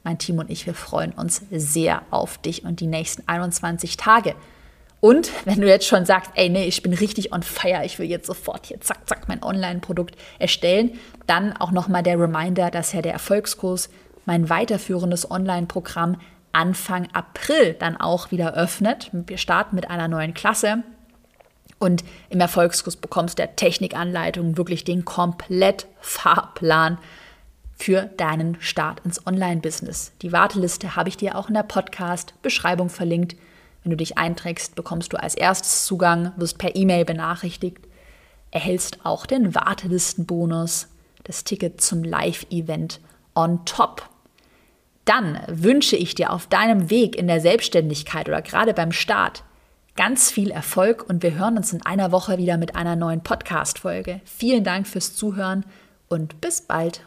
Mein 0.05 0.19
Team 0.19 0.39
und 0.39 0.51
ich, 0.51 0.67
wir 0.67 0.75
freuen 0.75 1.13
uns 1.13 1.43
sehr 1.51 2.03
auf 2.11 2.39
dich 2.39 2.65
und 2.65 2.81
die 2.81 2.87
nächsten 2.87 3.27
21 3.27 3.97
Tage. 3.97 4.35
Und 5.01 5.31
wenn 5.45 5.61
du 5.61 5.69
jetzt 5.69 5.87
schon 5.87 6.05
sagst, 6.05 6.33
ey, 6.35 6.49
nee, 6.49 6.65
ich 6.65 6.83
bin 6.83 6.93
richtig 6.93 7.33
on 7.33 7.43
fire, 7.43 7.85
ich 7.85 7.99
will 7.99 8.09
jetzt 8.09 8.27
sofort 8.27 8.67
hier 8.67 8.81
zack, 8.81 9.09
zack 9.09 9.29
mein 9.29 9.43
Online-Produkt 9.43 10.17
erstellen, 10.39 10.99
dann 11.27 11.57
auch 11.57 11.71
nochmal 11.71 12.03
der 12.03 12.19
Reminder, 12.19 12.71
dass 12.71 12.93
ja 12.93 13.03
der 13.03 13.13
Erfolgskurs, 13.13 13.91
mein 14.27 14.51
weiterführendes 14.51 15.31
Online-Programm, 15.31 16.17
Anfang 16.53 17.09
April 17.13 17.75
dann 17.75 17.97
auch 17.97 18.31
wieder 18.31 18.55
öffnet. 18.55 19.11
Wir 19.13 19.39
starten 19.39 19.77
mit 19.77 19.91
einer 19.91 20.09
neuen 20.09 20.35
Klasse. 20.35 20.83
Und 21.79 22.03
im 22.29 22.41
Erfolgskurs 22.41 22.97
bekommst 22.97 23.39
du 23.39 23.43
der 23.43 23.55
Technikanleitung 23.55 24.57
wirklich 24.57 24.83
den 24.83 25.05
komplett 25.05 25.87
Fahrplan 26.01 26.99
für 27.77 28.03
deinen 28.17 28.61
Start 28.61 29.01
ins 29.05 29.25
Online-Business. 29.25 30.13
Die 30.23 30.33
Warteliste 30.33 30.97
habe 30.97 31.09
ich 31.09 31.17
dir 31.17 31.37
auch 31.37 31.49
in 31.49 31.55
der 31.55 31.63
Podcast-Beschreibung 31.63 32.89
verlinkt. 32.89 33.37
Wenn 33.89 33.93
du 33.93 34.05
dich 34.05 34.19
einträgst, 34.19 34.75
bekommst 34.75 35.15
du 35.15 35.17
als 35.17 35.35
erstes 35.35 35.87
Zugang, 35.87 36.35
wirst 36.37 36.59
per 36.59 36.77
E-Mail 36.77 37.07
benachrichtigt, 37.07 37.79
erhältst 38.51 38.99
auch 39.07 39.25
den 39.25 39.55
Wartelistenbonus, 39.55 40.89
das 41.25 41.43
Ticket 41.43 41.81
zum 41.81 42.05
Live-Event 42.05 43.01
on 43.35 43.65
top. 43.65 44.07
Dann 45.07 45.41
wünsche 45.49 45.97
ich 45.97 46.15
dir 46.15 46.35
auf 46.35 46.49
deinem 46.49 46.91
Weg 46.91 47.17
in 47.17 47.29
der 47.29 47.41
Selbstständigkeit 47.41 48.29
oder 48.29 48.43
gerade 48.43 48.75
beim 48.75 48.93
Start 48.93 49.43
ganz 49.97 50.31
viel 50.31 50.51
Erfolg 50.51 51.09
und 51.09 51.23
wir 51.23 51.33
hören 51.37 51.57
uns 51.57 51.73
in 51.73 51.81
einer 51.81 52.13
Woche 52.13 52.37
wieder 52.37 52.59
mit 52.59 52.77
einer 52.77 52.95
neuen 52.95 53.23
Podcast-Folge. 53.23 54.21
Vielen 54.27 54.65
Dank 54.65 54.87
fürs 54.87 55.15
Zuhören 55.15 55.65
und 56.11 56.43
bis 56.43 56.61
bald. 56.61 57.07